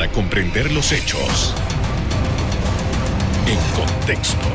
para 0.00 0.12
comprender 0.12 0.72
los 0.72 0.92
hechos 0.92 1.54
en 3.46 3.58
contexto. 3.76 4.46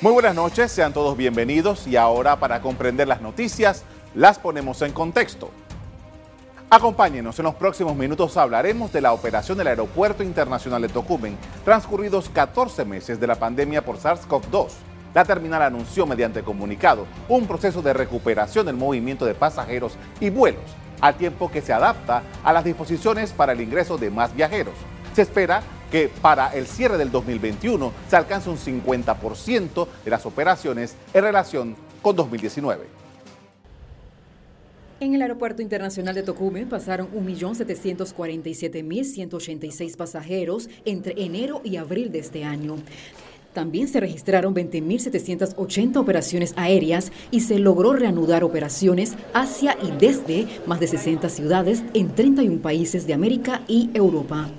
Muy 0.00 0.12
buenas 0.12 0.36
noches, 0.36 0.70
sean 0.70 0.92
todos 0.92 1.16
bienvenidos 1.16 1.88
y 1.88 1.96
ahora 1.96 2.38
para 2.38 2.62
comprender 2.62 3.08
las 3.08 3.22
noticias 3.22 3.82
las 4.14 4.38
ponemos 4.38 4.82
en 4.82 4.92
contexto. 4.92 5.50
Acompáñenos, 6.70 7.36
en 7.40 7.46
los 7.46 7.56
próximos 7.56 7.96
minutos 7.96 8.36
hablaremos 8.36 8.92
de 8.92 9.00
la 9.00 9.12
operación 9.12 9.58
del 9.58 9.66
Aeropuerto 9.66 10.22
Internacional 10.22 10.82
de 10.82 10.90
Tocumen, 10.90 11.36
transcurridos 11.64 12.28
14 12.28 12.84
meses 12.84 13.18
de 13.18 13.26
la 13.26 13.34
pandemia 13.34 13.84
por 13.84 13.98
SARS-CoV-2. 13.98 14.68
La 15.12 15.24
terminal 15.24 15.62
anunció 15.62 16.06
mediante 16.06 16.44
comunicado 16.44 17.04
un 17.28 17.48
proceso 17.48 17.82
de 17.82 17.94
recuperación 17.94 18.64
del 18.66 18.76
movimiento 18.76 19.24
de 19.24 19.34
pasajeros 19.34 19.96
y 20.20 20.30
vuelos, 20.30 20.62
al 21.00 21.16
tiempo 21.16 21.50
que 21.50 21.62
se 21.62 21.72
adapta 21.72 22.22
a 22.42 22.52
las 22.52 22.64
disposiciones 22.64 23.32
para 23.32 23.52
el 23.52 23.60
ingreso 23.60 23.98
de 23.98 24.10
más 24.10 24.34
viajeros. 24.34 24.74
Se 25.14 25.22
espera 25.22 25.62
que 25.90 26.10
para 26.20 26.54
el 26.54 26.66
cierre 26.66 26.98
del 26.98 27.10
2021 27.10 27.92
se 28.08 28.16
alcance 28.16 28.50
un 28.50 28.58
50% 28.58 29.86
de 30.04 30.10
las 30.10 30.26
operaciones 30.26 30.96
en 31.14 31.22
relación 31.22 31.76
con 32.02 32.16
2019. 32.16 32.96
En 34.98 35.14
el 35.14 35.20
Aeropuerto 35.20 35.60
Internacional 35.60 36.14
de 36.14 36.22
Tocumen 36.22 36.70
pasaron 36.70 37.12
1.747.186 37.12 39.94
pasajeros 39.94 40.70
entre 40.86 41.22
enero 41.22 41.60
y 41.64 41.76
abril 41.76 42.10
de 42.10 42.20
este 42.20 42.44
año. 42.44 42.76
También 43.56 43.88
se 43.88 43.98
registraron 44.00 44.54
20.780 44.54 45.96
operaciones 45.96 46.52
aéreas 46.56 47.10
y 47.30 47.40
se 47.40 47.58
logró 47.58 47.94
reanudar 47.94 48.44
operaciones 48.44 49.14
hacia 49.32 49.78
y 49.82 49.92
desde 49.98 50.46
más 50.66 50.78
de 50.78 50.88
60 50.88 51.30
ciudades 51.30 51.82
en 51.94 52.14
31 52.14 52.60
países 52.60 53.06
de 53.06 53.14
América 53.14 53.62
y 53.66 53.88
Europa. 53.94 54.50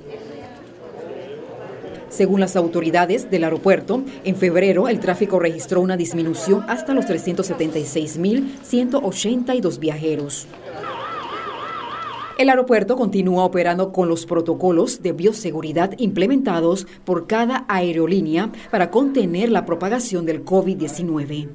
Según 2.09 2.39
las 2.39 2.55
autoridades 2.55 3.29
del 3.29 3.43
aeropuerto, 3.43 4.03
en 4.23 4.35
febrero 4.35 4.87
el 4.87 4.99
tráfico 4.99 5.37
registró 5.37 5.81
una 5.81 5.95
disminución 5.95 6.65
hasta 6.67 6.95
los 6.95 7.05
376.182 7.05 9.77
viajeros. 9.77 10.47
El 12.37 12.49
aeropuerto 12.49 12.95
continúa 12.95 13.45
operando 13.45 13.91
con 13.91 14.09
los 14.09 14.27
protocolos 14.27 15.01
de 15.01 15.11
bioseguridad 15.11 15.93
implementados 15.97 16.85
por 17.03 17.25
cada 17.25 17.65
aerolínea 17.67 18.51
para 18.69 18.91
contener 18.91 19.49
la 19.49 19.65
propagación 19.65 20.23
del 20.27 20.45
COVID-19. 20.45 21.49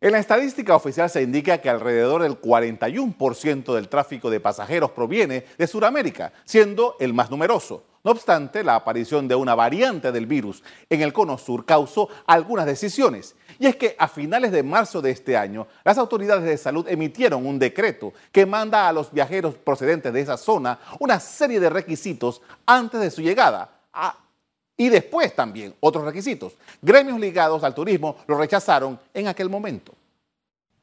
En 0.00 0.12
la 0.12 0.20
estadística 0.20 0.76
oficial 0.76 1.10
se 1.10 1.22
indica 1.22 1.58
que 1.58 1.68
alrededor 1.68 2.22
del 2.22 2.40
41% 2.40 3.74
del 3.74 3.88
tráfico 3.88 4.30
de 4.30 4.38
pasajeros 4.38 4.92
proviene 4.92 5.44
de 5.58 5.66
Sudamérica, 5.66 6.32
siendo 6.44 6.94
el 7.00 7.12
más 7.12 7.28
numeroso. 7.28 7.82
No 8.04 8.10
obstante, 8.10 8.62
la 8.62 8.74
aparición 8.74 9.26
de 9.26 9.34
una 9.34 9.54
variante 9.54 10.12
del 10.12 10.26
virus 10.26 10.62
en 10.90 11.00
el 11.00 11.14
cono 11.14 11.38
sur 11.38 11.64
causó 11.64 12.10
algunas 12.26 12.66
decisiones. 12.66 13.34
Y 13.58 13.64
es 13.64 13.76
que 13.76 13.96
a 13.98 14.08
finales 14.08 14.52
de 14.52 14.62
marzo 14.62 15.00
de 15.00 15.10
este 15.10 15.38
año, 15.38 15.66
las 15.84 15.96
autoridades 15.96 16.44
de 16.44 16.58
salud 16.58 16.86
emitieron 16.86 17.46
un 17.46 17.58
decreto 17.58 18.12
que 18.30 18.44
manda 18.44 18.86
a 18.86 18.92
los 18.92 19.10
viajeros 19.10 19.54
procedentes 19.54 20.12
de 20.12 20.20
esa 20.20 20.36
zona 20.36 20.78
una 21.00 21.18
serie 21.18 21.58
de 21.58 21.70
requisitos 21.70 22.42
antes 22.66 23.00
de 23.00 23.10
su 23.10 23.22
llegada. 23.22 23.70
y 24.76 24.88
después 24.88 25.34
también 25.34 25.72
otros 25.80 26.04
requisitos. 26.04 26.56
Gremios 26.82 27.18
ligados 27.18 27.64
al 27.64 27.74
turismo 27.74 28.16
lo 28.26 28.36
rechazaron 28.36 28.98
en 29.14 29.28
aquel 29.28 29.48
momento. 29.48 29.94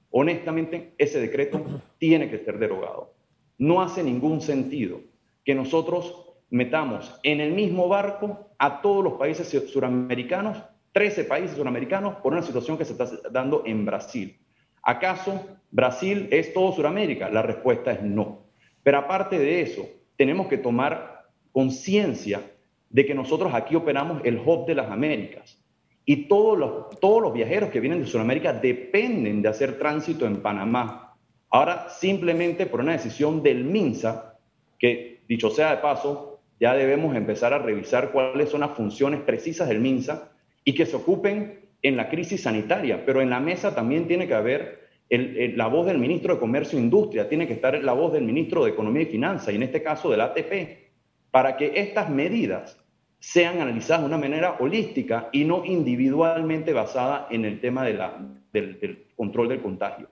Honestamente, 0.10 0.96
ese 0.98 1.20
decreto 1.20 1.64
tiene 2.00 2.32
que 2.32 2.40
ser 2.40 2.58
derogado. 2.58 3.14
No 3.60 3.82
hace 3.82 4.02
ningún 4.02 4.42
sentido 4.42 5.02
que 5.44 5.54
nosotros 5.54 6.31
metamos 6.52 7.20
en 7.24 7.42
el 7.42 7.54
mismo 7.54 7.88
barco 7.88 8.52
a 8.60 8.82
todos 8.82 9.04
los 9.04 9.14
países 9.14 9.50
suramericanos 9.72 10.58
13 10.94 11.24
países 11.26 11.56
suramericanos 11.56 12.16
por 12.16 12.34
una 12.34 12.42
situación 12.42 12.78
que 12.78 12.86
se 12.86 12.94
está 12.94 13.10
dando 13.32 13.64
en 13.66 13.86
Brasil. 13.86 14.38
¿Acaso 14.84 15.60
Brasil 15.70 16.28
es 16.32 16.54
todo 16.54 16.74
Suramérica? 16.74 17.30
La 17.30 17.42
respuesta 17.42 17.92
es 17.92 18.02
no. 18.02 18.46
Pero 18.84 18.98
aparte 18.98 19.38
de 19.40 19.62
eso, 19.62 19.88
tenemos 20.18 20.48
que 20.48 20.58
tomar 20.58 21.28
conciencia 21.52 22.42
de 22.90 23.06
que 23.06 23.14
nosotros 23.14 23.54
aquí 23.54 23.76
operamos 23.76 24.22
el 24.26 24.42
hub 24.44 24.66
de 24.66 24.76
las 24.76 24.92
Américas 24.92 25.64
y 26.04 26.28
todos 26.28 26.58
los, 26.58 27.00
todos 27.00 27.22
los 27.22 27.34
viajeros 27.34 27.70
que 27.70 27.80
vienen 27.80 28.02
de 28.02 28.08
Sudamérica 28.08 28.54
dependen 28.54 29.42
de 29.42 29.50
hacer 29.50 29.78
tránsito 29.78 30.26
en 30.26 30.42
Panamá. 30.42 31.16
Ahora, 31.50 31.90
simplemente 31.90 32.66
por 32.66 32.82
una 32.82 32.94
decisión 32.94 33.44
del 33.44 33.64
MINSA, 33.64 34.36
que 34.80 35.22
dicho 35.28 35.50
sea 35.50 35.76
de 35.76 35.82
paso, 35.82 36.31
ya 36.62 36.76
debemos 36.76 37.16
empezar 37.16 37.54
a 37.54 37.58
revisar 37.58 38.12
cuáles 38.12 38.50
son 38.50 38.60
las 38.60 38.72
funciones 38.72 39.22
precisas 39.22 39.68
del 39.68 39.80
MINSA 39.80 40.30
y 40.64 40.76
que 40.76 40.86
se 40.86 40.96
ocupen 40.96 41.60
en 41.82 41.98
la 41.98 42.08
crisis 42.08 42.44
sanitaria, 42.44 43.04
pero 43.04 43.20
en 43.20 43.32
la 43.32 43.40
mesa 43.40 43.74
también 43.74 44.08
tiene 44.08 44.28
que 44.28 44.36
haber 44.36 44.80
la 45.10 45.66
voz 45.66 45.88
del 45.88 45.98
ministro 45.98 46.36
de 46.36 46.40
Comercio 46.40 46.78
e 46.78 46.84
Industria, 46.84 47.28
tiene 47.28 47.48
que 47.48 47.54
estar 47.54 47.84
la 47.84 47.94
voz 47.94 48.14
del 48.14 48.24
ministro 48.24 48.64
de 48.64 48.70
Economía 48.70 49.02
y 49.02 49.08
Finanzas, 49.08 49.52
y 49.52 49.56
en 49.58 49.64
este 49.64 49.82
caso 49.82 50.12
del 50.12 50.22
ATP, 50.22 50.92
para 51.32 51.58
que 51.58 51.74
estas 51.76 52.12
medidas 52.12 52.80
sean 53.18 53.60
analizadas 53.60 54.04
de 54.04 54.08
una 54.08 54.20
manera 54.20 54.58
holística 54.60 55.30
y 55.32 55.44
no 55.44 55.66
individualmente 55.66 56.74
basada 56.74 57.28
en 57.32 57.44
el 57.44 57.60
tema 57.60 57.84
de 57.84 57.96
la, 57.96 58.20
del, 58.54 59.08
control 59.16 59.50
del 59.50 59.62
contagio. 59.62 60.10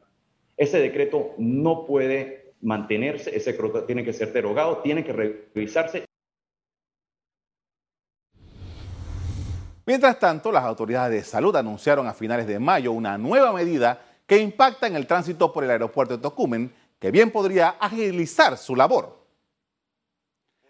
Ese 0.58 0.80
decreto 0.80 1.36
no 1.38 1.86
puede 1.86 2.54
mantenerse, 2.62 3.36
ese 3.36 3.52
decreto 3.52 3.84
tiene 3.84 4.04
que 4.04 4.14
ser 4.14 4.34
derogado, 4.34 4.80
tiene 4.80 5.04
que 5.04 5.14
revisarse 5.14 6.09
Mientras 9.90 10.20
tanto, 10.20 10.52
las 10.52 10.66
autoridades 10.66 11.12
de 11.12 11.28
salud 11.28 11.56
anunciaron 11.56 12.06
a 12.06 12.14
finales 12.14 12.46
de 12.46 12.60
mayo 12.60 12.92
una 12.92 13.18
nueva 13.18 13.52
medida 13.52 14.00
que 14.28 14.38
impacta 14.38 14.86
en 14.86 14.96
el 14.96 15.08
tránsito 15.08 15.52
por 15.52 15.64
el 15.64 15.72
aeropuerto 15.72 16.16
de 16.16 16.22
Tocumen, 16.22 16.72
que 17.00 17.10
bien 17.10 17.32
podría 17.32 17.70
agilizar 17.70 18.56
su 18.60 18.76
labor. 18.76 19.18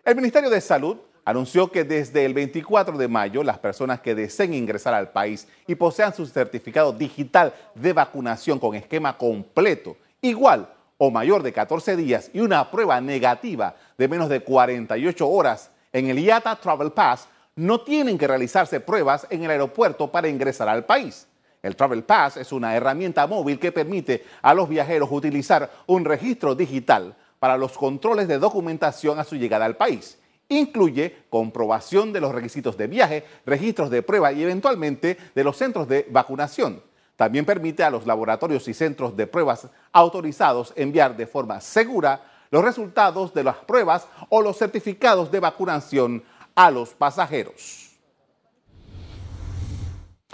El 0.05 0.15
Ministerio 0.15 0.49
de 0.49 0.61
Salud 0.61 0.95
anunció 1.25 1.69
que 1.69 1.83
desde 1.83 2.23
el 2.23 2.33
24 2.33 2.97
de 2.97 3.09
mayo 3.09 3.43
las 3.43 3.59
personas 3.59 3.99
que 3.99 4.15
deseen 4.15 4.53
ingresar 4.53 4.93
al 4.93 5.09
país 5.11 5.49
y 5.67 5.75
posean 5.75 6.13
su 6.13 6.25
certificado 6.25 6.93
digital 6.93 7.53
de 7.75 7.91
vacunación 7.91 8.57
con 8.57 8.73
esquema 8.73 9.17
completo, 9.17 9.97
igual 10.21 10.73
o 10.97 11.11
mayor 11.11 11.43
de 11.43 11.51
14 11.51 11.97
días 11.97 12.31
y 12.33 12.39
una 12.39 12.71
prueba 12.71 13.01
negativa 13.01 13.75
de 13.97 14.07
menos 14.07 14.29
de 14.29 14.39
48 14.39 15.27
horas 15.27 15.71
en 15.91 16.09
el 16.09 16.19
IATA 16.19 16.55
Travel 16.55 16.93
Pass 16.93 17.27
no 17.59 17.81
tienen 17.81 18.17
que 18.17 18.27
realizarse 18.27 18.79
pruebas 18.79 19.27
en 19.29 19.43
el 19.43 19.51
aeropuerto 19.51 20.09
para 20.09 20.29
ingresar 20.29 20.69
al 20.69 20.85
país. 20.85 21.27
El 21.61 21.75
Travel 21.75 22.03
Pass 22.03 22.37
es 22.37 22.53
una 22.53 22.73
herramienta 22.73 23.27
móvil 23.27 23.59
que 23.59 23.73
permite 23.73 24.23
a 24.41 24.53
los 24.53 24.69
viajeros 24.69 25.09
utilizar 25.11 25.69
un 25.85 26.05
registro 26.05 26.55
digital 26.55 27.17
para 27.37 27.57
los 27.57 27.77
controles 27.77 28.29
de 28.29 28.39
documentación 28.39 29.19
a 29.19 29.25
su 29.25 29.35
llegada 29.35 29.65
al 29.65 29.75
país. 29.75 30.17
Incluye 30.47 31.25
comprobación 31.29 32.13
de 32.13 32.21
los 32.21 32.33
requisitos 32.33 32.77
de 32.77 32.87
viaje, 32.87 33.25
registros 33.45 33.89
de 33.89 34.03
prueba 34.03 34.31
y 34.31 34.41
eventualmente 34.41 35.17
de 35.35 35.43
los 35.43 35.57
centros 35.57 35.85
de 35.89 36.07
vacunación. 36.09 36.81
También 37.17 37.43
permite 37.43 37.83
a 37.83 37.89
los 37.89 38.07
laboratorios 38.07 38.69
y 38.69 38.73
centros 38.73 39.17
de 39.17 39.27
pruebas 39.27 39.67
autorizados 39.91 40.71
enviar 40.77 41.17
de 41.17 41.27
forma 41.27 41.59
segura 41.59 42.21
los 42.51 42.63
resultados 42.63 43.33
de 43.33 43.43
las 43.43 43.57
pruebas 43.57 44.07
o 44.29 44.41
los 44.41 44.57
certificados 44.57 45.29
de 45.29 45.41
vacunación 45.41 46.23
a 46.59 46.69
los 46.69 46.89
pasajeros. 46.89 47.91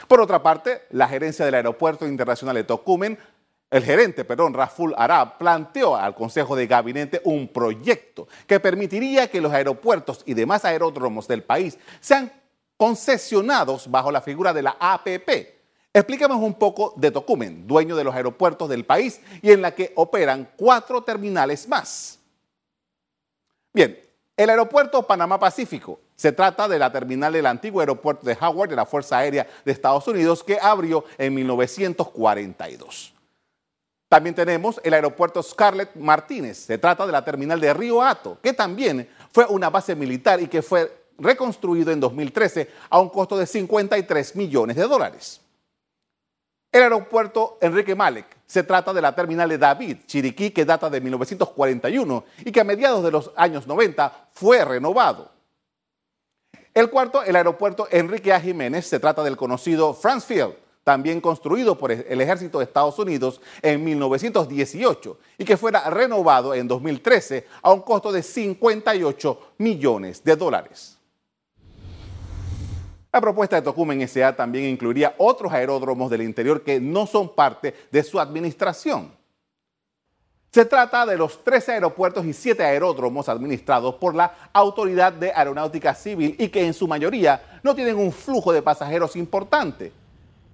Por 0.08 0.20
otra 0.20 0.42
parte, 0.42 0.82
la 0.90 1.08
gerencia 1.08 1.46
del 1.46 1.54
Aeropuerto 1.54 2.08
Internacional 2.08 2.56
de 2.56 2.64
Tocumen, 2.64 3.20
el 3.70 3.84
gerente, 3.84 4.26
perdón, 4.26 4.56
Raful 4.56 4.96
Arab, 4.98 5.38
planteó 5.38 5.96
al 5.96 6.16
Consejo 6.16 6.56
de 6.56 6.66
Gabinete 6.66 7.22
un 7.26 7.48
proyecto 7.48 8.28
que 8.48 8.60
permitiría 8.60 9.30
que 9.30 9.40
los 9.40 9.54
aeropuertos 9.54 10.24
y 10.26 10.34
demás 10.34 10.66
aeródromos 10.66 11.28
del 11.28 11.44
país 11.44 11.78
sean 12.00 12.32
concesionados 12.76 13.92
bajo 13.92 14.12
la 14.12 14.22
figura 14.22 14.52
de 14.52 14.64
la 14.64 14.78
APP. 14.80 15.30
Expliquemos 15.94 16.38
un 16.38 16.56
poco 16.56 16.96
de 16.98 17.12
Tocumen, 17.12 17.68
dueño 17.68 17.96
de 17.96 18.04
los 18.04 18.16
aeropuertos 18.16 18.68
del 18.68 18.84
país 18.84 19.22
y 19.44 19.52
en 19.52 19.62
la 19.62 19.76
que 19.76 19.94
operan 19.96 20.50
cuatro 20.58 21.04
terminales 21.04 21.68
más. 21.68 22.18
Bien, 23.72 24.00
el 24.36 24.50
aeropuerto 24.50 25.06
Panamá 25.06 25.40
Pacífico 25.40 26.00
se 26.16 26.32
trata 26.32 26.68
de 26.68 26.80
la 26.80 26.92
terminal 26.92 27.34
del 27.34 27.46
antiguo 27.46 27.82
aeropuerto 27.82 28.26
de 28.26 28.38
Howard 28.40 28.70
de 28.70 28.76
la 28.76 28.86
Fuerza 28.86 29.18
Aérea 29.18 29.48
de 29.66 29.72
Estados 29.72 30.08
Unidos 30.08 30.44
que 30.44 30.58
abrió 30.62 31.04
en 31.18 31.34
1942. 31.34 33.14
También 34.08 34.36
tenemos 34.36 34.80
el 34.84 34.94
aeropuerto 34.94 35.44
Scarlett 35.44 35.96
Martínez. 35.96 36.58
Se 36.58 36.78
trata 36.78 37.06
de 37.06 37.12
la 37.12 37.26
terminal 37.26 37.60
de 37.60 37.74
Río 37.74 38.02
Hato, 38.02 38.38
que 38.42 38.54
también 38.54 39.10
fue 39.32 39.46
una 39.46 39.70
base 39.70 39.96
militar 39.96 40.42
y 40.42 40.48
que 40.48 40.62
fue 40.62 41.06
reconstruido 41.18 41.92
en 41.92 42.00
2013 42.00 42.70
a 42.90 43.00
un 43.00 43.10
costo 43.10 43.38
de 43.38 43.46
53 43.46 44.36
millones 44.36 44.76
de 44.76 44.84
dólares. 44.84 45.42
El 46.72 46.84
aeropuerto 46.84 47.58
Enrique 47.62 47.96
Malek 47.96 48.26
se 48.46 48.64
trata 48.64 48.94
de 48.94 49.02
la 49.02 49.16
terminal 49.16 49.50
de 49.50 49.58
David, 49.58 49.98
Chiriquí, 50.06 50.52
que 50.52 50.66
data 50.66 50.90
de 50.90 51.02
1941 51.02 52.26
y 52.46 52.52
que 52.52 52.60
a 52.60 52.66
mediados 52.66 53.04
de 53.04 53.12
los 53.12 53.32
años 53.36 53.66
90 53.66 54.28
fue 54.34 54.64
renovado. 54.64 55.35
El 56.76 56.90
cuarto, 56.90 57.24
el 57.24 57.38
aeropuerto 57.38 57.88
Enrique 57.90 58.34
A. 58.34 58.42
Jiménez, 58.42 58.86
se 58.86 59.00
trata 59.00 59.24
del 59.24 59.38
conocido 59.38 59.94
France 59.94 60.28
Field, 60.28 60.56
también 60.84 61.22
construido 61.22 61.78
por 61.78 61.90
el 61.90 62.20
ejército 62.20 62.58
de 62.60 62.66
Estados 62.66 63.00
Unidos 63.00 63.40
en 63.62 63.82
1918 63.82 65.18
y 65.38 65.46
que 65.46 65.56
fuera 65.56 65.90
renovado 65.90 66.54
en 66.54 66.68
2013 66.68 67.48
a 67.62 67.72
un 67.72 67.80
costo 67.80 68.12
de 68.12 68.22
58 68.22 69.54
millones 69.60 70.22
de 70.22 70.36
dólares. 70.36 70.98
La 73.14 73.22
propuesta 73.22 73.56
de 73.56 73.62
Tocumen 73.62 74.02
S.A. 74.02 74.36
también 74.36 74.66
incluiría 74.66 75.16
otros 75.18 75.54
aeródromos 75.54 76.12
del 76.12 76.24
interior 76.24 76.62
que 76.62 76.82
no 76.82 77.08
son 77.08 77.34
parte 77.34 77.74
de 77.90 78.04
su 78.04 78.20
administración. 78.20 79.15
Se 80.56 80.64
trata 80.64 81.06
de 81.06 81.18
los 81.18 81.44
13 81.44 81.74
aeropuertos 81.74 82.26
y 82.26 82.32
7 82.32 82.64
aeródromos 82.64 83.28
administrados 83.28 83.96
por 83.96 84.16
la 84.16 84.34
Autoridad 84.54 85.12
de 85.12 85.34
Aeronáutica 85.34 85.94
Civil 85.94 86.34
y 86.40 86.48
que 86.48 86.66
en 86.66 86.74
su 86.74 86.88
mayoría 86.88 87.60
no 87.62 87.76
tienen 87.76 87.98
un 87.98 88.14
flujo 88.14 88.54
de 88.54 88.62
pasajeros 88.62 89.18
importante. 89.18 89.92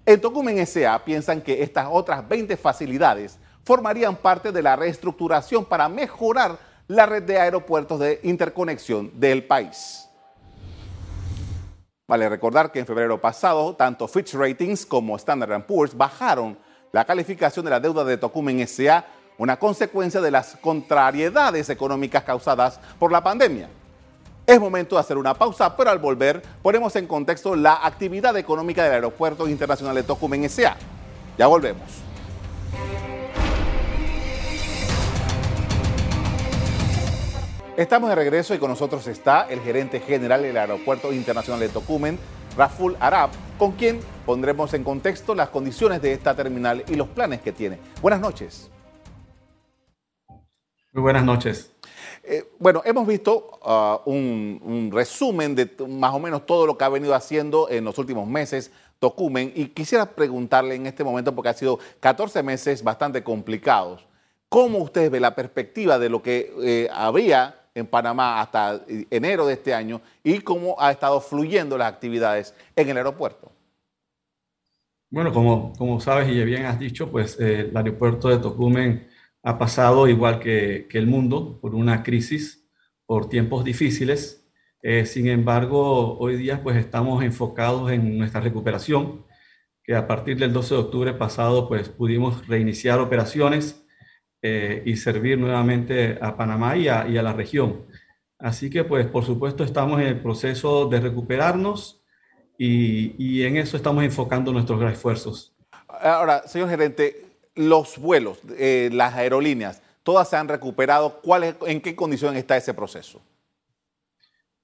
En 0.04 0.20
Tocumen 0.20 0.58
S.A. 0.58 1.06
piensan 1.06 1.40
que 1.40 1.62
estas 1.62 1.88
otras 1.88 2.28
20 2.28 2.58
facilidades 2.58 3.38
formarían 3.64 4.16
parte 4.16 4.52
de 4.52 4.64
la 4.64 4.76
reestructuración 4.76 5.66
para 5.66 5.88
mejorar 5.88 6.58
la 6.88 7.06
red 7.06 7.22
de 7.22 7.38
aeropuertos 7.38 8.00
de 8.00 8.22
interconexión 8.24 9.12
del 9.20 9.44
país. 9.44 10.10
Vale 12.08 12.28
recordar 12.28 12.72
que 12.72 12.80
en 12.80 12.88
febrero 12.88 13.22
pasado, 13.22 13.76
tanto 13.76 14.08
Fitch 14.08 14.34
Ratings 14.34 14.84
como 14.84 15.16
Standard 15.18 15.64
Poor's 15.68 15.96
bajaron 15.96 16.58
la 16.92 17.06
calificación 17.06 17.64
de 17.66 17.70
la 17.70 17.80
deuda 17.80 18.04
de 18.04 18.18
Tocumen 18.18 18.62
S.A., 18.62 19.06
una 19.42 19.58
consecuencia 19.58 20.22
de 20.22 20.30
las 20.30 20.56
contrariedades 20.62 21.68
económicas 21.72 22.24
causadas 22.24 22.80
por 23.00 23.12
la 23.12 23.24
pandemia. 23.24 23.70
Es 24.46 24.60
momento 24.60 24.96
de 24.96 25.02
hacer 25.02 25.18
una 25.18 25.34
pausa, 25.34 25.76
pero 25.76 25.90
al 25.90 25.98
volver 25.98 26.44
ponemos 26.62 26.96
en 26.96 27.08
contexto 27.08 27.56
la 27.56 27.84
actividad 27.84 28.38
económica 28.38 28.84
del 28.84 28.94
Aeropuerto 28.94 29.48
Internacional 29.48 29.96
de 29.96 30.04
Tocumen 30.04 30.44
S.A. 30.44 30.78
Ya 31.40 31.48
volvemos. 31.48 31.82
Estamos 37.76 38.10
de 38.10 38.16
regreso 38.16 38.54
y 38.54 38.60
con 38.60 38.70
nosotros 38.70 39.08
está 39.08 39.48
el 39.50 39.60
gerente 39.62 40.02
general 40.02 40.44
del 40.44 40.56
Aeropuerto 40.56 41.12
Internacional 41.12 41.60
de 41.60 41.70
Tocumen, 41.70 42.20
Raful 42.56 42.96
Arab, 43.00 43.32
con 43.58 43.72
quien 43.72 44.02
pondremos 44.24 44.76
en 44.76 44.84
contexto 44.84 45.34
las 45.34 45.50
condiciones 45.50 46.00
de 46.00 46.14
esta 46.14 46.36
terminal 46.36 46.84
y 46.88 46.94
los 46.94 47.08
planes 47.08 47.42
que 47.42 47.52
tiene. 47.52 47.80
Buenas 48.04 48.20
noches. 48.22 48.70
Muy 50.94 51.02
buenas 51.02 51.24
noches. 51.24 51.72
Eh, 52.24 52.52
bueno, 52.60 52.82
hemos 52.86 53.08
visto 53.08 53.60
uh, 53.64 54.10
un, 54.10 54.90
resumen 54.94 55.56
de 55.56 55.70
más 55.88 56.14
o 56.14 56.20
menos 56.20 56.46
todo 56.46 56.68
lo 56.68 56.78
que 56.78 56.84
ha 56.84 56.90
venido 56.90 57.16
haciendo 57.16 57.70
en 57.70 57.86
los 57.86 57.98
últimos 57.98 58.28
meses 58.28 58.72
Tocumen 59.00 59.52
y 59.56 59.68
quisiera 59.68 60.06
preguntarle 60.06 60.76
en 60.76 60.86
este 60.86 61.04
momento, 61.04 61.34
porque 61.34 61.50
ha 61.50 61.54
sido 61.54 61.80
14 62.00 62.44
meses 62.44 62.84
bastante 62.84 63.24
complicados, 63.24 64.06
¿cómo 64.48 64.78
usted 64.78 65.10
ve 65.10 65.20
la 65.20 65.34
perspectiva 65.34 65.98
de 65.98 66.10
lo 66.10 66.22
que 66.22 66.54
eh, 66.62 66.88
había 66.94 67.62
en 67.74 67.88
Panamá 67.88 68.42
hasta 68.42 68.82
enero 69.10 69.48
de 69.48 69.54
este 69.54 69.74
año 69.74 70.02
y 70.24 70.40
cómo 70.40 70.76
ha 70.80 70.92
estado 70.92 71.22
fluyendo 71.22 71.78
las 71.78 71.92
actividades 71.92 72.54
en 72.76 72.90
el 72.90 72.98
aeropuerto. 72.98 73.52
Bueno, 75.10 75.34
como, 75.34 75.74
como 75.78 76.00
sabes 76.00 76.30
y 76.30 76.44
bien 76.44 76.66
has 76.66 76.80
dicho, 76.80 77.12
pues 77.12 77.40
eh, 77.40 77.70
el 77.70 77.78
aeropuerto 77.78 78.30
de 78.30 78.38
Tocumen 78.38 79.08
ha 79.44 79.58
pasado, 79.58 80.08
igual 80.08 80.40
que, 80.40 80.88
que, 80.90 80.98
el 80.98 81.08
mundo, 81.08 81.60
por 81.62 81.76
una 81.76 82.04
crisis, 82.04 82.68
por 83.06 83.30
tiempos 83.30 83.64
difíciles. 83.64 84.48
Eh, 84.84 85.06
sin 85.06 85.28
embargo, 85.28 86.18
hoy 86.18 86.38
día 86.38 86.64
pues 86.64 86.78
estamos 86.78 87.24
enfocados 87.24 87.92
en 87.92 88.18
nuestra 88.18 88.42
recuperación, 88.42 89.26
que 89.84 89.96
a 89.96 90.08
partir 90.08 90.38
del 90.38 90.54
12 90.54 90.76
de 90.76 90.80
octubre 90.80 91.14
pasado 91.14 91.68
pues 91.68 91.90
pudimos 91.90 92.48
reiniciar 92.48 93.00
operaciones 93.00 93.86
eh, 94.44 94.82
y 94.86 94.96
servir 94.96 95.38
nuevamente 95.38 96.18
a 96.20 96.36
Panamá 96.36 96.76
y 96.76 96.88
a, 96.88 97.04
la 97.06 97.34
región. 97.34 97.86
Así 98.40 98.72
que, 98.72 98.84
pues, 98.84 99.06
por 99.06 99.24
supuesto, 99.24 99.64
estamos 99.64 100.02
en 100.02 100.08
el 100.08 100.20
proceso 100.20 100.88
de 100.88 101.00
recuperarnos 101.00 102.02
y, 102.58 103.44
en 103.44 103.58
eso 103.58 103.78
estamos 103.78 104.04
enfocando 104.04 104.52
nuestros 104.52 104.82
esfuerzos. 104.92 105.54
Ahora, 105.88 106.48
señor 106.48 106.70
gerente, 106.70 107.31
los 107.56 107.98
vuelos, 107.98 108.40
eh, 108.58 108.90
las 108.92 109.16
aerolíneas, 109.16 109.82
¿todas 110.04 110.30
se 110.30 110.38
han 110.38 110.48
recuperado? 110.48 111.22
¿Cuál 111.22 111.56
¿En 111.68 111.82
qué 111.82 111.96
condición 111.96 112.36
está 112.38 112.58
ese 112.58 112.74
proceso? 112.74 113.22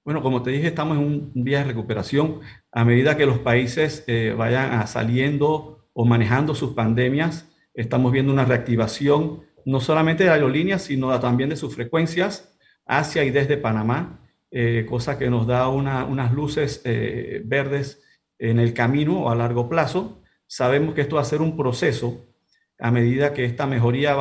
Bueno, 0.04 0.22
como 0.22 0.42
te 0.42 0.50
dije, 0.50 0.68
estamos 0.68 0.96
en 0.96 1.04
un 1.04 1.32
día 1.44 1.58
de 1.58 1.64
recuperación. 1.64 2.40
A 2.72 2.84
medida 2.84 3.16
que 3.16 3.26
los 3.26 3.40
países 3.40 4.04
eh, 4.06 4.34
vayan 4.36 4.86
saliendo 4.86 5.90
o 5.92 6.04
manejando 6.06 6.54
sus 6.54 6.72
pandemias, 6.72 7.46
estamos 7.74 8.10
viendo 8.10 8.32
una 8.32 8.46
reactivación 8.46 9.42
no 9.66 9.80
solamente 9.80 10.24
de 10.24 10.30
aerolíneas, 10.30 10.82
sino 10.82 11.20
también 11.20 11.50
de 11.50 11.56
sus 11.56 11.74
frecuencias 11.74 12.56
hacia 12.86 13.22
y 13.24 13.30
desde 13.30 13.58
Panamá, 13.58 14.26
eh, 14.50 14.86
cosa 14.88 15.18
que 15.18 15.28
nos 15.28 15.46
da 15.46 15.68
unas 15.68 16.32
luces 16.32 16.80
eh, 16.86 17.42
verdes 17.44 18.02
en 18.38 18.60
el 18.60 18.72
camino 18.72 19.30
a 19.30 19.34
largo 19.34 19.68
plazo. 19.68 20.22
Sabemos 20.46 20.94
que 20.94 21.02
esto 21.02 21.16
va 21.16 21.22
a 21.22 21.26
ser 21.26 21.42
un 21.42 21.54
proceso 21.54 22.27
a 22.78 22.90
medida 22.90 23.34
que 23.34 23.44
esta 23.44 23.66
mejoría 23.66 24.14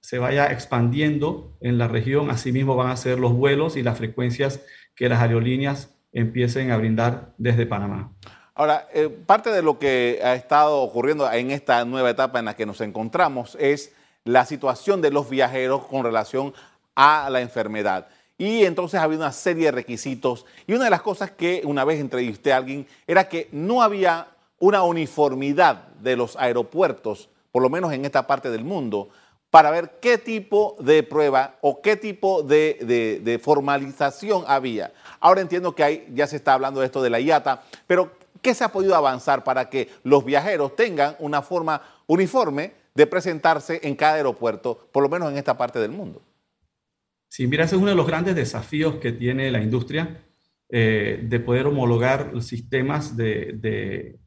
se 0.00 0.18
vaya 0.18 0.52
expandiendo 0.52 1.56
en 1.60 1.78
la 1.78 1.88
región, 1.88 2.30
asimismo 2.30 2.76
van 2.76 2.90
a 2.90 2.96
ser 2.96 3.18
los 3.18 3.32
vuelos 3.32 3.76
y 3.76 3.82
las 3.82 3.98
frecuencias 3.98 4.60
que 4.94 5.08
las 5.08 5.20
aerolíneas 5.20 5.94
empiecen 6.12 6.70
a 6.70 6.76
brindar 6.76 7.34
desde 7.38 7.66
Panamá. 7.66 8.12
Ahora, 8.54 8.88
eh, 8.92 9.08
parte 9.08 9.50
de 9.50 9.62
lo 9.62 9.78
que 9.78 10.20
ha 10.22 10.34
estado 10.34 10.80
ocurriendo 10.82 11.30
en 11.30 11.50
esta 11.52 11.84
nueva 11.84 12.10
etapa 12.10 12.40
en 12.40 12.46
la 12.46 12.56
que 12.56 12.66
nos 12.66 12.80
encontramos 12.80 13.56
es 13.60 13.92
la 14.24 14.44
situación 14.44 15.00
de 15.00 15.10
los 15.10 15.30
viajeros 15.30 15.86
con 15.86 16.02
relación 16.02 16.52
a 16.96 17.30
la 17.30 17.40
enfermedad. 17.40 18.08
Y 18.36 18.64
entonces 18.64 19.00
había 19.00 19.18
una 19.18 19.32
serie 19.32 19.66
de 19.66 19.72
requisitos. 19.72 20.44
Y 20.66 20.72
una 20.72 20.84
de 20.84 20.90
las 20.90 21.02
cosas 21.02 21.30
que 21.30 21.62
una 21.64 21.84
vez 21.84 22.00
entrevisté 22.00 22.52
a 22.52 22.56
alguien 22.56 22.86
era 23.06 23.28
que 23.28 23.48
no 23.52 23.82
había 23.82 24.28
una 24.58 24.82
uniformidad 24.82 25.88
de 26.00 26.16
los 26.16 26.36
aeropuertos, 26.36 27.28
por 27.52 27.62
lo 27.62 27.70
menos 27.70 27.92
en 27.92 28.04
esta 28.04 28.26
parte 28.26 28.50
del 28.50 28.64
mundo, 28.64 29.08
para 29.50 29.70
ver 29.70 29.98
qué 30.00 30.18
tipo 30.18 30.76
de 30.80 31.02
prueba 31.02 31.56
o 31.62 31.80
qué 31.80 31.96
tipo 31.96 32.42
de, 32.42 33.40
formalización 33.42 34.44
había. 34.46 34.92
Ahora 35.20 35.40
entiendo 35.40 35.74
que 35.74 35.84
hay, 35.84 36.08
ya 36.12 36.26
se 36.26 36.36
está 36.36 36.54
hablando 36.54 36.80
de 36.80 36.86
esto 36.86 37.02
de 37.02 37.10
la 37.10 37.20
IATA, 37.20 37.62
pero 37.86 38.12
¿qué 38.42 38.54
se 38.54 38.64
ha 38.64 38.68
podido 38.68 38.94
avanzar 38.94 39.44
para 39.44 39.70
que 39.70 39.88
los 40.04 40.24
viajeros 40.24 40.76
tengan 40.76 41.16
una 41.18 41.42
forma 41.42 41.80
uniforme 42.06 42.72
de 42.98 43.06
presentarse 43.06 43.78
en 43.84 43.94
cada 43.94 44.14
aeropuerto, 44.14 44.88
por 44.90 45.04
lo 45.04 45.08
menos 45.08 45.30
en 45.30 45.38
esta 45.38 45.56
parte 45.56 45.78
del 45.78 45.92
mundo. 45.92 46.20
Sí, 47.28 47.46
mira, 47.46 47.64
ese 47.64 47.76
es 47.76 47.80
uno 47.80 47.90
de 47.90 47.96
los 47.96 48.08
grandes 48.08 48.34
desafíos 48.34 48.96
que 48.96 49.12
tiene 49.12 49.52
la 49.52 49.62
industria, 49.62 50.24
eh, 50.68 51.20
de 51.22 51.38
poder 51.38 51.68
homologar 51.68 52.32
sistemas 52.42 53.16
de, 53.16 54.18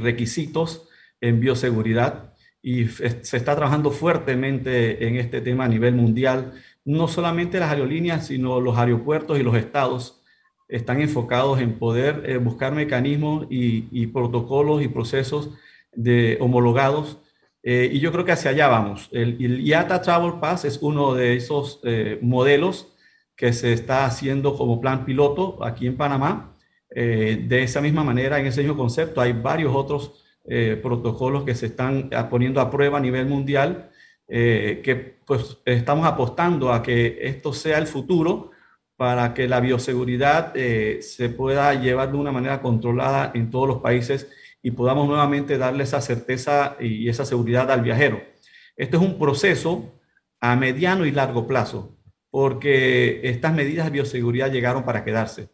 requisitos 0.00 0.88
en 1.20 1.40
bioseguridad 1.40 2.31
y 2.62 2.86
se 2.86 3.36
está 3.36 3.56
trabajando 3.56 3.90
fuertemente 3.90 5.06
en 5.06 5.16
este 5.16 5.40
tema 5.40 5.64
a 5.64 5.68
nivel 5.68 5.96
mundial. 5.96 6.52
No 6.84 7.08
solamente 7.08 7.58
las 7.58 7.72
aerolíneas, 7.72 8.28
sino 8.28 8.60
los 8.60 8.78
aeropuertos 8.78 9.38
y 9.38 9.42
los 9.42 9.56
estados 9.56 10.22
están 10.68 11.00
enfocados 11.00 11.60
en 11.60 11.78
poder 11.78 12.22
eh, 12.24 12.38
buscar 12.38 12.72
mecanismos 12.72 13.46
y, 13.50 14.06
protocolos 14.06 14.82
y 14.82 14.88
procesos 14.88 15.50
de 15.92 16.38
homologados 16.40 17.18
eh, 17.62 17.90
y 17.92 18.00
yo 18.00 18.10
creo 18.10 18.24
que 18.24 18.32
hacia 18.32 18.52
allá 18.52 18.68
vamos. 18.68 19.08
El, 19.12 19.60
IATA 19.60 20.00
Travel 20.00 20.40
Pass 20.40 20.64
es 20.64 20.78
uno 20.80 21.14
de 21.14 21.36
esos 21.36 21.80
eh, 21.84 22.18
modelos 22.22 22.88
que 23.36 23.52
se 23.52 23.72
está 23.72 24.06
haciendo 24.06 24.56
como 24.56 24.80
plan 24.80 25.04
piloto 25.04 25.62
aquí 25.62 25.86
en 25.86 25.96
Panamá. 25.96 26.48
De 26.94 27.62
esa 27.62 27.80
misma 27.80 28.04
manera, 28.04 28.38
en 28.38 28.46
ese 28.46 28.60
mismo 28.60 28.76
concepto, 28.76 29.22
hay 29.22 29.32
varios 29.32 29.74
otros 29.74 30.21
protocolos 30.44 31.44
que 31.44 31.54
se 31.54 31.66
están 31.66 32.10
poniendo 32.30 32.60
a 32.60 32.70
prueba 32.70 32.98
a 32.98 33.00
nivel 33.00 33.26
mundial, 33.26 33.90
que 34.28 35.16
pues 35.24 35.58
estamos 35.64 36.06
apostando 36.06 36.72
a 36.72 36.82
que 36.82 37.18
esto 37.22 37.52
sea 37.52 37.78
el 37.78 37.86
futuro 37.86 38.50
para 38.96 39.34
que 39.34 39.48
la 39.48 39.60
bioseguridad 39.60 40.54
se 40.54 41.28
pueda 41.28 41.74
llevar 41.74 42.12
de 42.12 42.18
una 42.18 42.32
manera 42.32 42.60
controlada 42.60 43.32
en 43.34 43.50
todos 43.50 43.68
los 43.68 43.78
países 43.78 44.30
y 44.62 44.70
podamos 44.70 45.08
nuevamente 45.08 45.58
darle 45.58 45.84
esa 45.84 46.00
certeza 46.00 46.76
y 46.78 47.08
esa 47.08 47.24
seguridad 47.24 47.70
al 47.70 47.82
viajero. 47.82 48.22
Este 48.76 48.96
es 48.96 49.02
un 49.02 49.18
proceso 49.18 49.92
a 50.40 50.56
mediano 50.56 51.04
y 51.04 51.10
largo 51.12 51.46
plazo, 51.46 51.96
porque 52.30 53.20
estas 53.24 53.54
medidas 53.54 53.86
de 53.86 53.92
bioseguridad 53.92 54.50
llegaron 54.50 54.84
para 54.84 55.04
quedarse. 55.04 55.50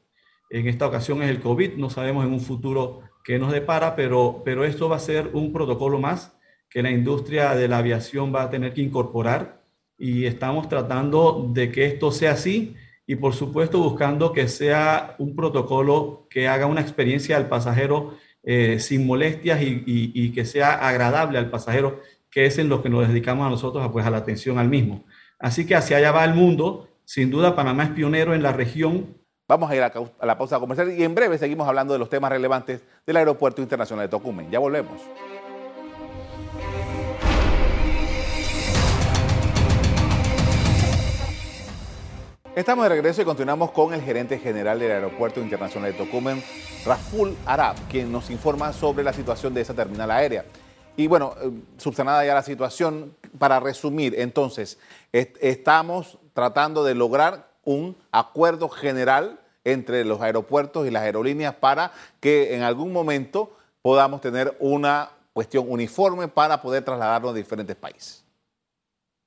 En 0.51 0.69
esta 0.69 0.87
ocasión 0.87 1.23
es 1.23 1.29
el 1.31 1.41
COVID, 1.41 1.75
no 1.75 1.91
sabemos 1.91 2.25
en 2.25 2.33
un 2.33 2.41
futuro 2.41 3.03
que 3.29 3.39
nos 3.39 3.53
depara, 3.53 3.95
pero, 3.95 4.41
pero 4.43 4.65
esto 4.65 4.89
va 4.89 4.97
a 4.97 5.01
ser 5.01 5.29
un 5.35 5.53
protocolo 5.53 5.99
más 5.99 6.35
que 6.71 6.83
la 6.83 6.91
industria 6.91 7.55
de 7.55 7.69
la 7.69 7.77
aviación 7.77 8.35
va 8.35 8.45
a 8.45 8.49
tener 8.49 8.73
que 8.73 8.81
incorporar 8.81 9.61
y 9.99 10.25
estamos 10.25 10.67
tratando 10.71 11.47
de 11.53 11.71
que 11.71 11.85
esto 11.85 12.11
sea 12.11 12.31
así 12.31 12.75
y 13.07 13.17
por 13.17 13.35
supuesto 13.35 13.81
buscando 13.81 14.33
que 14.33 14.49
sea 14.49 15.15
un 15.19 15.37
protocolo 15.37 16.27
que 16.31 16.49
haga 16.49 16.65
una 16.65 16.81
experiencia 16.81 17.37
al 17.37 17.51
pasajero 17.51 18.17
eh, 18.45 18.79
sin 18.81 19.07
molestias 19.07 19.61
y, 19.61 20.33
que 20.33 20.47
sea 20.47 20.89
agradable 20.89 21.37
al 21.37 21.51
pasajero, 21.51 22.01
que 22.31 22.47
es 22.47 22.57
en 22.57 22.71
lo 22.71 22.83
que 22.83 22.89
nos 22.89 23.07
dedicamos 23.09 23.47
a 23.47 23.51
nosotros, 23.51 23.87
pues, 23.93 24.07
a 24.07 24.11
la 24.11 24.17
atención 24.17 24.59
al 24.59 24.71
mismo. 24.71 25.05
Así 25.39 25.67
que 25.67 25.75
hacia 25.75 25.99
allá 25.99 26.13
va 26.13 26.25
el 26.25 26.33
mundo. 26.33 26.89
Sin 27.05 27.31
duda, 27.31 27.55
Panamá 27.55 27.85
es 27.85 27.91
pionero 27.91 28.35
en 28.35 28.43
la 28.43 28.53
región. 28.53 29.18
Vamos 29.49 29.71
a 29.71 29.77
ir 29.77 29.83
a 29.83 30.27
la 30.27 30.37
pausa 30.37 30.61
comercial 30.61 30.93
y 30.93 31.03
en 31.03 31.15
breve 31.15 31.39
seguimos 31.39 31.67
hablando 31.67 31.95
de 31.95 31.99
los 31.99 32.11
temas 32.11 32.31
relevantes 32.31 32.83
del 33.07 33.17
Aeropuerto 33.17 33.63
Internacional 33.63 34.05
de 34.05 34.11
Tocumen. 34.11 34.51
Ya 34.51 34.59
volvemos. 34.59 35.01
Estamos 42.55 42.83
de 42.83 42.89
regreso 42.91 43.23
y 43.23 43.25
continuamos 43.25 43.71
con 43.71 43.95
el 43.95 44.03
gerente 44.03 44.39
general 44.39 44.81
del 44.81 44.91
Aeropuerto 44.91 45.41
Internacional 45.41 45.93
de 45.93 45.97
Tocumen, 45.97 46.45
Raful 46.85 47.35
Arab, 47.47 47.77
quien 47.89 48.13
nos 48.13 48.29
informa 48.29 48.75
sobre 48.75 49.03
la 49.03 49.15
situación 49.15 49.55
de 49.55 49.63
esa 49.63 49.73
terminal 49.73 50.11
aérea. 50.11 50.45
Y 50.95 51.07
bueno, 51.07 51.35
eh, 51.41 51.51
subsanada 51.79 52.23
ya 52.27 52.35
la 52.35 52.43
situación, 52.43 53.17
para 53.39 53.61
resumir, 53.61 54.15
entonces, 54.19 54.79
estamos 55.11 56.19
tratando 56.35 56.85
de 56.85 56.95
lograr 56.95 57.48
un 57.69 57.95
acuerdo 58.11 58.71
general 58.71 59.39
entre 59.63 60.03
los 60.05 60.23
aeropuertos 60.23 60.87
y 60.87 60.91
las 60.91 61.03
aerolíneas 61.03 61.55
para 61.55 61.93
que 62.19 62.55
en 62.55 62.63
algún 62.63 62.93
momento 62.93 63.55
podamos 63.83 64.23
tener 64.23 64.57
una 64.59 65.11
cuestión 65.35 65.67
uniforme 65.69 66.29
para 66.29 66.63
poder 66.63 66.83
trasladarnos 66.83 67.33
a 67.33 67.35
diferentes 67.35 67.77
países. 67.77 68.25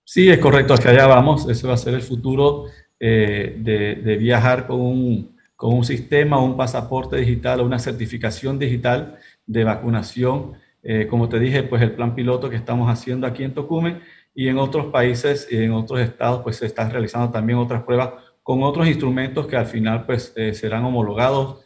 Sí, 0.04 0.30
es 0.30 0.40
correcto, 0.40 0.74
hacia 0.74 0.90
allá 0.90 1.06
vamos, 1.06 1.48
ese 1.48 1.68
va 1.68 1.76
a 1.76 1.78
ser 1.78 1.94
el 1.94 2.02
futuro 2.02 2.66
eh, 3.00 3.56
de, 3.60 4.18
viajar 4.18 4.66
con 4.66 4.82
un, 4.82 5.38
con 5.56 5.76
un 5.76 5.86
sistema, 5.86 6.42
un 6.42 6.58
pasaporte 6.58 7.18
digital 7.18 7.60
o 7.60 7.66
una 7.66 7.78
certificación 7.78 8.58
digital 8.58 9.20
de 9.46 9.64
vacunación. 9.64 10.54
Eh, 10.82 11.06
como 11.08 11.30
te 11.30 11.40
dije, 11.40 11.62
pues 11.62 11.84
el 11.84 11.92
plan 11.92 12.16
piloto 12.16 12.50
que 12.50 12.56
estamos 12.56 12.90
haciendo 12.90 13.28
aquí 13.28 13.44
en 13.44 13.54
Tocumen 13.54 14.02
y 14.34 14.48
en 14.48 14.58
otros 14.58 14.88
países 14.88 15.48
y 15.52 15.58
en 15.58 15.74
otros 15.74 16.00
estados, 16.00 16.42
pues 16.42 16.58
se 16.58 16.66
están 16.66 16.90
realizando 16.90 17.32
también 17.32 17.60
otras 17.60 17.84
pruebas 17.84 18.12
con 18.44 18.64
otros 18.64 18.88
instrumentos 18.88 19.48
que 19.48 19.58
al 19.58 19.68
final 19.68 20.06
pues 20.06 20.34
eh, 20.36 20.54
serán 20.54 20.86
homologados. 20.86 21.66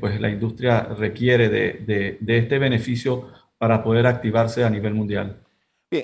pues 0.00 0.20
la 0.20 0.28
industria 0.28 0.82
requiere 0.98 1.48
de, 1.48 2.18
de 2.20 2.38
este 2.38 2.58
beneficio 2.58 3.28
para 3.56 3.82
poder 3.82 4.06
activarse 4.06 4.62
a 4.64 4.68
nivel 4.68 4.92
mundial 4.92 5.44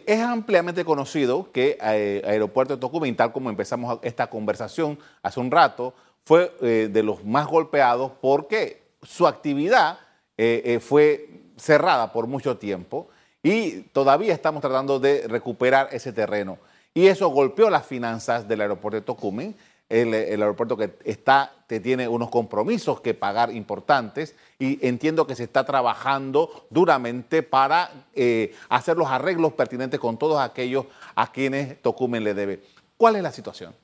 es 0.07 0.21
ampliamente 0.21 0.85
conocido 0.85 1.50
que 1.52 1.78
eh, 1.83 2.23
Aeropuerto 2.25 2.75
de 2.75 2.80
Tocumen, 2.80 3.16
tal 3.16 3.33
como 3.33 3.50
empezamos 3.50 3.99
esta 4.02 4.28
conversación 4.28 4.99
hace 5.23 5.40
un 5.40 5.50
rato, 5.50 5.95
fue 6.25 6.52
eh, 6.61 6.88
de 6.90 7.02
los 7.02 7.25
más 7.25 7.47
golpeados 7.47 8.12
porque 8.21 8.83
su 9.02 9.26
actividad 9.26 9.99
eh, 10.37 10.78
fue 10.80 11.28
cerrada 11.57 12.12
por 12.12 12.26
mucho 12.26 12.57
tiempo 12.57 13.09
y 13.42 13.80
todavía 13.92 14.33
estamos 14.33 14.61
tratando 14.61 14.99
de 14.99 15.26
recuperar 15.28 15.88
ese 15.92 16.12
terreno. 16.12 16.59
Y 16.92 17.07
eso 17.07 17.28
golpeó 17.28 17.71
las 17.71 17.87
finanzas 17.87 18.49
del 18.49 18.61
aeropuerto 18.62 18.97
de 18.97 19.02
Tocumen 19.02 19.54
el, 19.90 20.14
aeropuerto 20.14 20.76
que 20.76 20.92
está, 21.04 21.52
te 21.66 21.80
tiene 21.80 22.06
unos 22.06 22.30
compromisos 22.30 23.00
que 23.00 23.12
pagar 23.12 23.52
importantes 23.52 24.37
y 24.59 24.78
entiendo 24.87 25.26
que 25.26 25.35
se 25.35 25.42
está 25.44 25.64
trabajando 25.64 26.66
duramente 26.70 27.42
para 27.42 28.06
eh, 28.14 28.54
hacer 28.68 28.97
los 28.97 29.09
arreglos 29.09 29.52
pertinentes 29.54 29.99
con 29.99 30.16
todos 30.16 30.40
aquellos 30.40 30.87
a 31.16 31.32
quienes 31.32 31.82
Tocumen 31.82 32.23
le 32.23 32.35
debe. 32.35 32.61
¿Cuál 32.97 33.16
es 33.16 33.23
la 33.23 33.32
situación? 33.32 33.75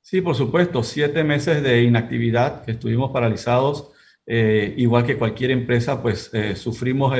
Sí, 0.00 0.20
por 0.20 0.34
supuesto, 0.34 0.82
siete 0.82 1.22
meses 1.22 1.62
de 1.62 1.82
inactividad 1.84 2.64
que 2.64 2.72
estuvimos 2.72 3.12
paralizados, 3.12 3.92
eh, 4.26 4.74
igual 4.76 5.06
que 5.06 5.16
cualquier 5.16 5.52
empresa, 5.52 6.02
pues 6.02 6.28
eh, 6.32 6.56
sufrimos 6.56 7.16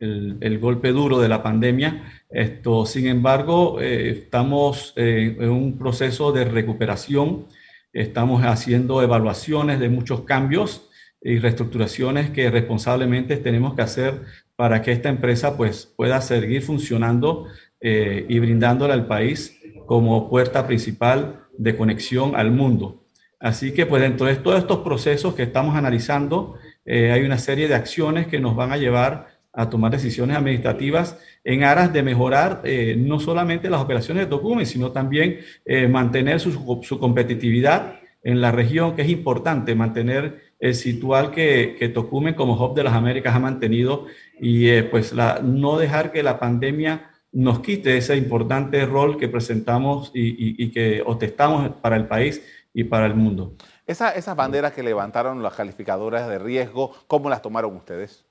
el 0.00 0.38
el, 0.40 0.58
golpe 0.58 0.92
duro 0.92 1.18
de 1.20 1.28
la 1.28 1.42
pandemia. 1.42 2.04
Esto, 2.30 2.86
sin 2.86 3.06
embargo, 3.06 3.80
eh, 3.80 4.10
estamos 4.10 4.92
eh, 4.96 5.36
en 5.38 5.50
un 5.50 5.78
proceso 5.78 6.32
de 6.32 6.44
recuperación, 6.44 7.46
estamos 7.92 8.42
haciendo 8.42 9.02
evaluaciones 9.02 9.80
de 9.80 9.88
muchos 9.88 10.22
cambios 10.22 10.88
y 11.22 11.38
reestructuraciones 11.38 12.30
que 12.30 12.50
responsablemente 12.50 13.36
tenemos 13.36 13.74
que 13.74 13.82
hacer 13.82 14.22
para 14.54 14.82
que 14.82 14.92
esta 14.92 15.08
empresa 15.08 15.56
pues, 15.56 15.92
pueda 15.96 16.20
seguir 16.20 16.62
funcionando 16.62 17.46
eh, 17.80 18.26
y 18.28 18.38
brindándole 18.38 18.92
al 18.92 19.06
país 19.06 19.58
como 19.86 20.28
puerta 20.28 20.66
principal 20.66 21.46
de 21.56 21.76
conexión 21.76 22.36
al 22.36 22.50
mundo. 22.50 23.04
Así 23.38 23.72
que 23.72 23.86
pues 23.86 24.02
dentro 24.02 24.26
de 24.26 24.36
todos 24.36 24.58
estos 24.58 24.78
procesos 24.78 25.34
que 25.34 25.44
estamos 25.44 25.76
analizando, 25.76 26.54
hay 26.86 27.22
una 27.22 27.36
serie 27.36 27.68
de 27.68 27.74
acciones 27.74 28.28
que 28.28 28.38
nos 28.38 28.54
van 28.54 28.72
a 28.72 28.76
llevar 28.76 29.35
a 29.56 29.70
tomar 29.70 29.90
decisiones 29.90 30.36
administrativas 30.36 31.18
en 31.42 31.64
aras 31.64 31.90
de 31.92 32.02
mejorar 32.02 32.60
eh, 32.62 32.94
no 32.98 33.18
solamente 33.18 33.70
las 33.70 33.80
operaciones 33.80 34.24
de 34.24 34.30
Tocumen, 34.30 34.66
sino 34.66 34.92
también 34.92 35.38
eh, 35.64 35.88
mantener 35.88 36.40
su, 36.40 36.82
su, 36.82 37.00
competitividad 37.00 37.94
en 38.22 38.42
la 38.42 38.52
región, 38.52 38.94
que 38.94 39.02
es 39.02 39.08
importante 39.08 39.74
mantener 39.74 40.42
el 40.60 40.74
situal 40.74 41.30
que, 41.30 41.74
que 41.78 41.88
Tocumen 41.88 42.34
como 42.34 42.62
hub 42.62 42.74
de 42.74 42.84
las 42.84 42.92
Américas 42.92 43.34
ha 43.34 43.38
mantenido 43.38 44.06
y 44.38 44.68
eh, 44.68 44.84
pues 44.84 45.14
la, 45.14 45.40
no 45.42 45.78
dejar 45.78 46.12
que 46.12 46.22
la 46.22 46.38
pandemia 46.38 47.10
nos 47.32 47.60
quite 47.60 47.96
ese 47.96 48.14
importante 48.14 48.84
rol 48.84 49.16
que 49.16 49.28
presentamos 49.28 50.10
y, 50.14 50.62
y, 50.62 50.70
que 50.70 51.02
ostentamos 51.04 51.70
para 51.80 51.96
el 51.96 52.06
país 52.06 52.42
y 52.74 52.84
para 52.84 53.06
el 53.06 53.14
mundo. 53.14 53.54
Esa, 53.86 54.10
esas 54.10 54.36
banderas 54.36 54.72
que 54.72 54.82
levantaron 54.82 55.42
las 55.42 55.54
calificadoras 55.54 56.28
de 56.28 56.38
riesgo, 56.38 56.92
¿cómo 57.06 57.30
las 57.30 57.40
tomaron 57.40 57.76
ustedes? 57.76 58.25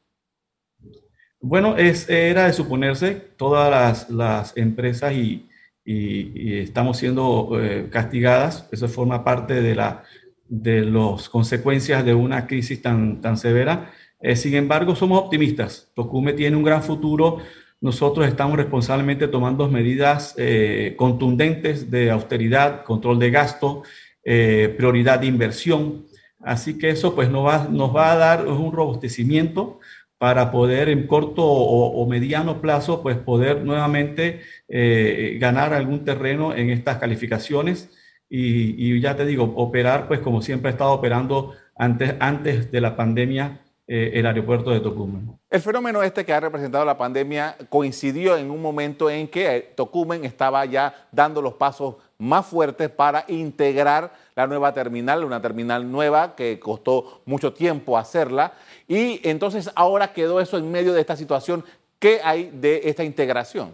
Bueno, 1.41 1.77
es, 1.77 2.09
era 2.09 2.47
de 2.47 2.53
suponerse, 2.53 3.11
todas 3.37 4.09
las, 4.09 4.57
empresas 4.57 5.13
y, 5.13 5.47
estamos 5.87 6.97
siendo 6.97 7.51
eh, 7.61 7.89
castigadas, 7.91 8.67
eso 8.71 8.87
forma 8.87 9.23
parte 9.23 9.61
de, 9.61 9.75
la, 9.75 10.03
de 10.47 10.81
las 10.81 11.29
consecuencias 11.29 12.03
de 12.03 12.15
una 12.15 12.47
crisis 12.47 12.81
tan, 12.81 13.21
tan 13.21 13.37
severa. 13.37 13.91
Eh, 14.19 14.35
sin 14.35 14.55
embargo, 14.55 14.95
somos 14.95 15.19
optimistas. 15.19 15.91
Tocume 15.93 16.33
tiene 16.33 16.57
un 16.57 16.63
gran 16.63 16.81
futuro. 16.81 17.37
Nosotros 17.81 18.27
estamos 18.27 18.57
responsablemente 18.57 19.27
tomando 19.27 19.69
medidas 19.69 20.33
eh, 20.37 20.95
contundentes 20.97 21.91
de 21.91 22.09
austeridad, 22.09 22.83
control 22.83 23.19
de 23.19 23.29
gasto, 23.29 23.83
prioridad 24.23 25.19
de 25.19 25.27
inversión. 25.27 26.07
Así 26.39 26.79
que 26.79 26.89
eso 26.89 27.13
pues 27.13 27.29
nos 27.29 27.45
va, 27.45 27.67
nos 27.69 27.95
va 27.95 28.11
a 28.11 28.15
dar 28.15 28.47
un 28.47 28.71
robustecimiento 28.71 29.79
para 30.17 30.51
poder 30.51 30.89
en 30.89 31.07
corto 31.07 31.43
o, 31.45 32.07
mediano 32.07 32.61
plazo, 32.61 33.03
pues 33.03 33.17
poder 33.17 33.63
nuevamente 33.63 34.41
eh, 34.67 35.37
ganar 35.39 35.73
algún 35.73 36.05
terreno 36.05 36.55
en 36.55 36.69
estas 36.69 36.97
calificaciones 36.97 37.89
y, 38.29 38.99
ya 39.01 39.15
te 39.15 39.25
digo, 39.25 39.53
operar 39.55 40.07
pues 40.07 40.19
como 40.19 40.41
siempre 40.41 40.69
ha 40.69 40.71
estado 40.71 40.91
operando 40.91 41.53
antes, 41.75 42.15
antes 42.19 42.71
de 42.71 42.81
la 42.81 42.95
pandemia 42.95 43.61
eh, 43.87 44.13
el 44.15 44.25
aeropuerto 44.25 44.71
de 44.71 44.79
Tocumen. 44.79 45.37
El 45.47 45.61
fenómeno 45.61 46.01
este 46.01 46.25
que 46.25 46.33
ha 46.33 46.39
representado 46.39 46.83
la 46.85 46.97
pandemia 46.97 47.55
coincidió 47.69 48.35
en 48.35 48.49
un 48.49 48.59
momento 48.59 49.11
en 49.11 49.27
que 49.27 49.73
Tocumen 49.75 50.25
estaba 50.25 50.65
ya 50.65 51.07
dando 51.11 51.39
los 51.39 51.53
pasos 51.53 51.97
más 52.17 52.47
fuertes 52.47 52.89
para 52.89 53.25
integrar 53.27 54.11
la 54.35 54.47
nueva 54.47 54.73
terminal, 54.73 55.23
una 55.23 55.39
terminal 55.39 55.91
nueva 55.91 56.35
que 56.35 56.59
costó 56.59 57.21
mucho 57.25 57.53
tiempo 57.53 57.95
hacerla. 57.95 58.53
Y 58.87 59.19
entonces 59.27 59.69
ahora 59.75 60.13
quedó 60.13 60.39
eso 60.39 60.57
en 60.57 60.71
medio 60.71 60.93
de 60.93 61.01
esta 61.01 61.15
situación. 61.15 61.63
¿Qué 61.99 62.19
hay 62.23 62.51
de 62.53 62.81
esta 62.85 63.03
integración? 63.03 63.73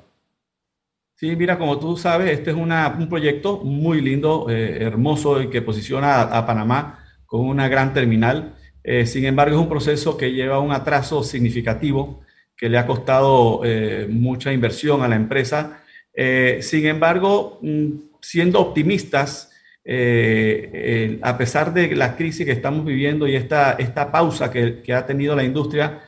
Sí, 1.15 1.35
mira, 1.35 1.59
como 1.59 1.77
tú 1.77 1.97
sabes, 1.97 2.31
este 2.31 2.49
es 2.49 2.55
un 2.55 3.07
proyecto 3.07 3.59
muy 3.59 4.01
lindo, 4.01 4.47
eh, 4.49 4.83
hermoso 4.83 5.39
y 5.41 5.51
que 5.51 5.61
posiciona 5.61 6.21
a, 6.21 6.45
Panamá 6.47 7.05
con 7.27 7.41
una 7.41 7.67
gran 7.67 7.93
terminal. 7.93 8.55
Eh, 8.83 9.05
sin 9.05 9.25
embargo, 9.25 9.55
es 9.55 9.61
un 9.61 9.69
proceso 9.69 10.17
que 10.17 10.31
lleva 10.31 10.57
un 10.57 10.71
atraso 10.71 11.23
significativo, 11.23 12.21
que 12.57 12.69
le 12.69 12.79
ha 12.79 12.87
costado 12.87 13.61
eh, 13.63 14.07
mucha 14.09 14.51
inversión 14.51 15.03
a 15.03 15.07
la 15.07 15.15
empresa. 15.15 15.83
sin 16.61 16.87
embargo, 16.87 17.59
mm, 17.61 17.89
siendo 18.19 18.59
optimistas, 18.59 19.50
eh, 19.83 21.19
a 21.21 21.37
pesar 21.37 21.73
de 21.73 21.95
la 21.95 22.15
crisis 22.15 22.45
que 22.45 22.51
estamos 22.51 22.85
viviendo 22.85 23.27
y 23.27 23.35
esta, 23.35 23.73
esta 23.73 24.11
pausa 24.11 24.51
que, 24.51 24.83
ha 24.93 25.05
tenido 25.05 25.35
la 25.35 25.43
industria, 25.43 26.01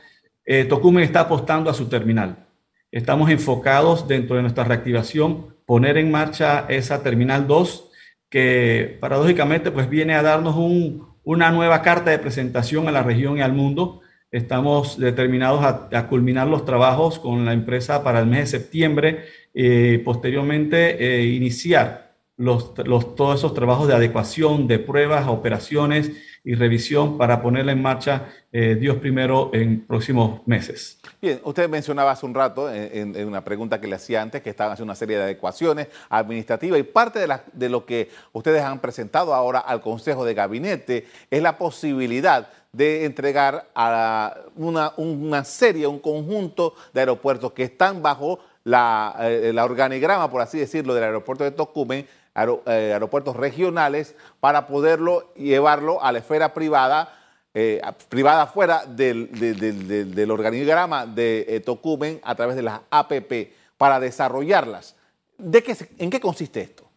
eh, 0.44 0.64
Tocumen 0.64 1.02
está 1.02 1.20
apostando 1.20 1.70
a 1.70 1.74
su 1.74 1.88
terminal. 1.88 2.46
Estamos 2.92 3.30
enfocados 3.30 4.06
dentro 4.06 4.36
de 4.36 4.42
nuestra 4.42 4.64
reactivación, 4.64 5.56
poner 5.66 5.98
en 5.98 6.10
marcha 6.10 6.66
esa 6.68 7.02
terminal 7.02 7.46
2, 7.46 7.90
que 8.28 8.98
paradójicamente 9.00 9.70
pues 9.70 9.88
viene 9.88 10.14
a 10.14 10.22
darnos 10.22 10.56
un, 10.56 11.08
una 11.24 11.50
nueva 11.50 11.82
carta 11.82 12.10
de 12.10 12.18
presentación 12.18 12.86
a 12.86 12.92
la 12.92 13.02
región 13.02 13.38
y 13.38 13.40
al 13.40 13.52
mundo. 13.52 14.00
Estamos 14.30 14.98
determinados 14.98 15.64
a, 15.64 16.06
culminar 16.08 16.48
los 16.48 16.64
trabajos 16.64 17.18
con 17.18 17.44
la 17.44 17.52
empresa 17.52 18.02
para 18.02 18.20
el 18.20 18.26
mes 18.26 18.40
de 18.40 18.58
septiembre 18.58 19.24
y 19.52 19.98
posteriormente 19.98 20.96
eh, 20.98 21.24
iniciar 21.24 22.03
los, 22.36 22.74
todos 22.74 23.38
esos 23.38 23.54
trabajos 23.54 23.86
de 23.86 23.94
adecuación, 23.94 24.66
de 24.66 24.78
pruebas, 24.78 25.28
operaciones 25.28 26.10
y 26.42 26.54
revisión 26.54 27.16
para 27.16 27.40
ponerla 27.40 27.72
en 27.72 27.80
marcha, 27.80 28.28
eh, 28.52 28.76
Dios 28.78 28.98
primero, 28.98 29.50
en 29.54 29.86
próximos 29.86 30.46
meses. 30.46 31.00
Bien, 31.22 31.40
usted 31.44 31.70
mencionaba 31.70 32.10
hace 32.10 32.26
un 32.26 32.34
rato, 32.34 32.72
en, 32.72 33.16
una 33.26 33.42
pregunta 33.42 33.80
que 33.80 33.86
le 33.86 33.96
hacía 33.96 34.20
antes, 34.20 34.42
que 34.42 34.50
estaban 34.50 34.72
haciendo 34.72 34.90
una 34.90 34.96
serie 34.96 35.16
de 35.16 35.22
adecuaciones 35.22 35.88
administrativas 36.10 36.78
y 36.78 36.82
parte 36.82 37.20
de, 37.20 37.34
de 37.52 37.68
lo 37.68 37.86
que 37.86 38.10
ustedes 38.32 38.62
han 38.62 38.80
presentado 38.80 39.32
ahora 39.32 39.60
al 39.60 39.80
Consejo 39.80 40.24
de 40.24 40.34
Gabinete 40.34 41.06
es 41.30 41.42
la 41.42 41.56
posibilidad 41.56 42.48
de 42.72 43.04
entregar 43.04 43.70
a 43.74 44.36
una, 44.56 44.92
una 44.96 45.44
serie, 45.44 45.86
un 45.86 46.00
conjunto 46.00 46.74
de 46.92 47.00
aeropuertos 47.00 47.52
que 47.52 47.62
están 47.62 48.02
bajo 48.02 48.40
la, 48.64 49.14
eh, 49.20 49.52
la 49.54 49.64
organigrama, 49.64 50.30
por 50.30 50.40
así 50.40 50.58
decirlo, 50.58 50.94
del 50.94 51.04
aeropuerto 51.04 51.44
de 51.44 51.52
Tocumen, 51.52 52.06
eh, 52.36 52.92
aeropuertos 52.92 53.36
regionales 53.36 54.16
para 54.40 54.66
poderlo 54.66 55.32
llevarlo 55.34 56.02
a 56.02 56.10
la 56.10 56.18
esfera 56.18 56.52
privada, 56.52 57.16
eh, 57.54 57.80
privada 58.08 58.48
fuera 58.48 58.84
del, 58.86 59.30
del, 59.30 60.30
organigrama 60.32 61.06
de 61.06 61.46
eh, 61.48 61.60
Tocumen 61.60 62.20
a 62.24 62.34
través 62.34 62.56
de 62.56 62.62
las 62.62 62.80
APP 62.90 63.52
para 63.78 64.00
desarrollarlas. 64.00 64.96
¿De 65.38 65.62
qué, 65.62 65.76
¿En 65.98 66.10
qué 66.10 66.18
consiste 66.18 66.60
esto? 66.60 66.90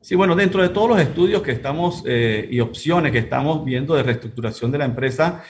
Sí, 0.00 0.14
bueno, 0.14 0.36
dentro 0.36 0.62
de 0.62 0.68
todos 0.68 0.90
los 0.90 1.00
estudios 1.00 1.42
que 1.42 1.50
estamos 1.50 2.04
y 2.06 2.60
opciones 2.60 3.10
que 3.10 3.18
estamos 3.18 3.64
viendo 3.64 3.94
de 3.94 4.04
reestructuración 4.04 4.70
de 4.70 4.78
la 4.78 4.84
empresa, 4.84 5.44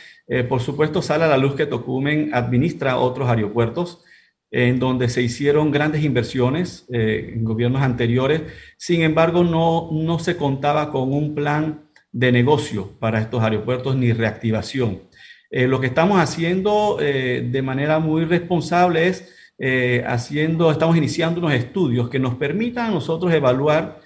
por 0.48 0.60
supuesto 0.60 1.00
sale 1.00 1.24
a 1.24 1.28
la 1.28 1.38
luz 1.38 1.54
que 1.54 1.64
Tocumen 1.64 2.34
administra 2.34 2.98
otros 2.98 3.28
aeropuertos 3.30 4.04
en 4.52 4.78
donde 4.78 5.08
se 5.08 5.22
hicieron 5.22 5.70
grandes 5.70 6.04
inversiones 6.04 6.86
eh, 6.92 7.32
en 7.34 7.42
gobiernos 7.42 7.80
anteriores. 7.80 8.42
Sin 8.76 9.00
embargo, 9.00 9.42
no, 9.42 9.88
no 9.90 10.18
se 10.18 10.36
contaba 10.36 10.92
con 10.92 11.12
un 11.12 11.34
plan 11.34 11.84
de 12.12 12.30
negocio 12.30 12.92
para 13.00 13.18
estos 13.18 13.42
aeropuertos 13.42 13.96
ni 13.96 14.12
reactivación. 14.12 15.04
Eh, 15.50 15.66
lo 15.66 15.80
que 15.80 15.86
estamos 15.86 16.20
haciendo 16.20 16.98
eh, 17.00 17.48
de 17.50 17.62
manera 17.62 17.98
muy 17.98 18.24
responsable 18.24 19.08
es 19.08 19.38
haciendo, 20.08 20.72
estamos 20.72 20.96
iniciando 20.96 21.38
unos 21.38 21.52
estudios 21.52 22.10
que 22.10 22.18
nos 22.18 22.34
permitan 22.34 22.86
a 22.86 22.90
nosotros 22.90 23.32
evaluar 23.32 24.00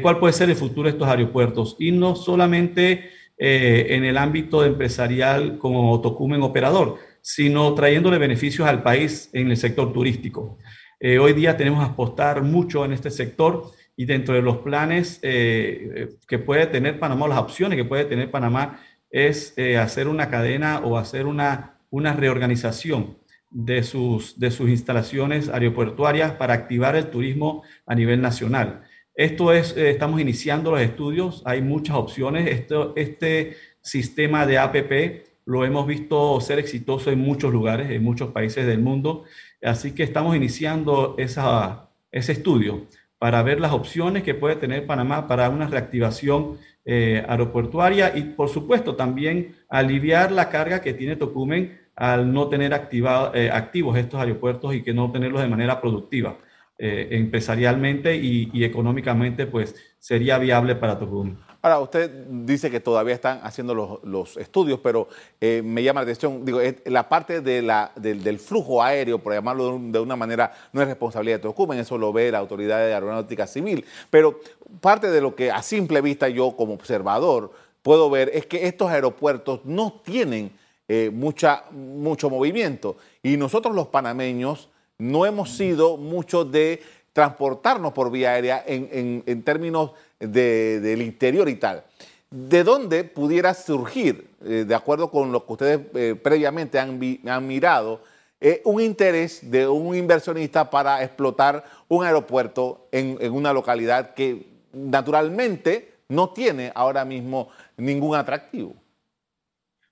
cuál 0.00 0.18
puede 0.18 0.32
ser 0.32 0.48
el 0.48 0.56
futuro 0.56 0.84
de 0.84 0.92
estos 0.92 1.06
aeropuertos 1.06 1.76
y 1.78 1.92
no 1.92 2.16
solamente 2.16 3.10
en 3.36 4.04
el 4.04 4.16
ámbito 4.16 4.64
empresarial 4.64 5.58
como 5.58 6.00
Tocumen 6.00 6.40
operador, 6.40 6.96
sino 7.22 7.72
trayéndole 7.74 8.18
beneficios 8.18 8.68
al 8.68 8.82
país 8.82 9.30
en 9.32 9.50
el 9.50 9.56
sector 9.56 9.92
turístico. 9.92 10.58
Eh, 10.98 11.18
hoy 11.18 11.32
día 11.32 11.56
tenemos 11.56 11.84
que 11.84 11.92
apostar 11.92 12.42
mucho 12.42 12.84
en 12.84 12.92
este 12.92 13.10
sector 13.10 13.70
y 13.96 14.04
dentro 14.04 14.34
de 14.34 14.42
los 14.42 14.58
planes 14.58 15.20
eh, 15.22 16.10
que 16.26 16.38
puede 16.38 16.66
tener 16.66 16.98
Panamá, 16.98 17.28
las 17.28 17.38
opciones 17.38 17.76
que 17.76 17.84
puede 17.84 18.04
tener 18.04 18.30
Panamá 18.30 18.80
es 19.10 19.54
eh, 19.56 19.78
hacer 19.78 20.08
una 20.08 20.28
cadena 20.30 20.80
o 20.80 20.98
hacer 20.98 21.26
una, 21.26 21.78
una 21.90 22.12
reorganización 22.12 23.18
de 23.50 23.82
sus, 23.84 24.38
de 24.40 24.50
sus 24.50 24.68
instalaciones 24.68 25.48
aeroportuarias 25.48 26.32
para 26.32 26.54
activar 26.54 26.96
el 26.96 27.10
turismo 27.10 27.62
a 27.86 27.94
nivel 27.94 28.20
nacional. 28.20 28.82
Esto 29.14 29.52
es, 29.52 29.76
estamos 29.76 30.20
iniciando 30.20 30.70
los 30.70 30.80
estudios, 30.80 31.42
hay 31.44 31.60
muchas 31.60 31.96
opciones. 31.96 32.48
Esto, 32.48 32.94
este 32.96 33.56
sistema 33.82 34.46
de 34.46 34.56
APP 34.56 35.31
lo 35.44 35.64
hemos 35.64 35.86
visto 35.86 36.40
ser 36.40 36.58
exitoso 36.58 37.10
en 37.10 37.18
muchos 37.18 37.52
lugares, 37.52 37.90
en 37.90 38.02
muchos 38.02 38.30
países 38.30 38.66
del 38.66 38.80
mundo. 38.80 39.24
Así 39.62 39.92
que 39.92 40.02
estamos 40.02 40.36
iniciando 40.36 41.16
ese 41.18 42.32
estudio 42.32 42.86
para 43.18 43.42
ver 43.42 43.60
las 43.60 43.72
opciones 43.72 44.22
que 44.22 44.34
puede 44.34 44.56
tener 44.56 44.86
Panamá 44.86 45.28
para 45.28 45.48
una 45.48 45.66
reactivación 45.68 46.58
eh, 46.84 47.24
aeroportuaria 47.28 48.16
y, 48.16 48.22
por 48.22 48.48
supuesto, 48.48 48.96
también 48.96 49.54
aliviar 49.68 50.32
la 50.32 50.48
carga 50.48 50.80
que 50.80 50.94
tiene 50.94 51.14
Tocumen 51.16 51.78
al 51.94 52.32
no 52.32 52.48
tener 52.48 52.72
eh, 52.72 53.50
activos 53.52 53.96
estos 53.96 54.20
aeropuertos 54.20 54.74
y 54.74 54.82
que 54.82 54.92
no 54.92 55.12
tenerlos 55.12 55.42
de 55.42 55.48
manera 55.48 55.80
productiva. 55.80 56.38
Eh, 56.78 57.08
empresarialmente 57.12 58.16
y, 58.16 58.50
y, 58.52 58.64
económicamente, 58.64 59.46
pues 59.46 59.76
sería 60.00 60.38
viable 60.38 60.74
para 60.74 60.98
Tocumen. 60.98 61.38
Ahora, 61.64 61.78
usted 61.78 62.10
dice 62.28 62.72
que 62.72 62.80
todavía 62.80 63.14
están 63.14 63.38
haciendo 63.44 64.00
los, 64.02 64.36
estudios, 64.36 64.80
pero 64.82 65.06
eh, 65.40 65.62
me 65.64 65.84
llama 65.84 66.00
la 66.00 66.10
atención, 66.10 66.44
digo, 66.44 66.60
la 66.86 67.08
parte 67.08 67.40
de 67.40 67.62
la, 67.62 67.92
del, 67.94 68.40
flujo 68.40 68.82
aéreo, 68.82 69.20
por 69.20 69.32
llamarlo 69.32 69.78
de, 69.80 70.00
una 70.00 70.16
manera, 70.16 70.52
no 70.72 70.82
es 70.82 70.88
responsabilidad 70.88 71.36
de 71.36 71.42
Tocumen, 71.44 71.78
eso 71.78 71.96
lo 71.96 72.12
ve 72.12 72.32
la 72.32 72.38
Autoridad 72.38 72.78
de 72.78 72.92
Aeronáutica 72.92 73.46
Civil, 73.46 73.84
pero 74.10 74.40
parte 74.80 75.08
de 75.08 75.20
lo 75.20 75.36
que 75.36 75.52
a 75.52 75.62
simple 75.62 76.00
vista 76.00 76.28
yo 76.28 76.56
como 76.56 76.74
observador 76.74 77.52
puedo 77.82 78.10
ver 78.10 78.30
es 78.34 78.46
que 78.46 78.66
estos 78.66 78.90
aeropuertos 78.90 79.60
no 79.64 80.00
tienen 80.04 80.50
eh, 80.88 81.10
mucha, 81.12 81.64
mucho 81.70 82.28
movimiento. 82.28 82.96
Y 83.22 83.36
nosotros 83.36 83.74
los 83.74 83.86
panameños 83.86 84.68
no 84.98 85.26
hemos 85.26 85.50
sido 85.50 85.96
mucho 85.96 86.44
de 86.44 86.82
transportarnos 87.12 87.92
por 87.92 88.10
vía 88.10 88.30
aérea 88.30 88.64
en, 88.66 89.42
términos 89.42 89.92
del 90.28 91.02
interior 91.02 91.48
y 91.48 91.56
tal. 91.56 91.84
¿De 92.32 92.64
dónde 92.64 93.04
pudiera 93.04 93.52
surgir, 93.52 94.30
eh, 94.42 94.64
de 94.66 94.74
acuerdo 94.74 95.10
con 95.10 95.32
lo 95.32 95.44
que 95.44 95.52
ustedes 95.52 95.80
eh, 95.94 96.14
previamente 96.14 96.78
han, 96.78 96.98
mirado, 97.46 98.02
eh, 98.40 98.62
un 98.64 98.80
interés 98.80 99.50
de 99.50 99.68
un 99.68 99.94
inversionista 99.94 100.70
para 100.70 101.02
explotar 101.02 101.62
un 101.88 102.06
aeropuerto 102.06 102.88
en, 102.90 103.18
una 103.30 103.52
localidad 103.52 104.14
que 104.14 104.46
naturalmente 104.72 105.92
no 106.08 106.30
tiene 106.30 106.72
ahora 106.74 107.04
mismo 107.04 107.50
ningún 107.76 108.16
atractivo? 108.16 108.76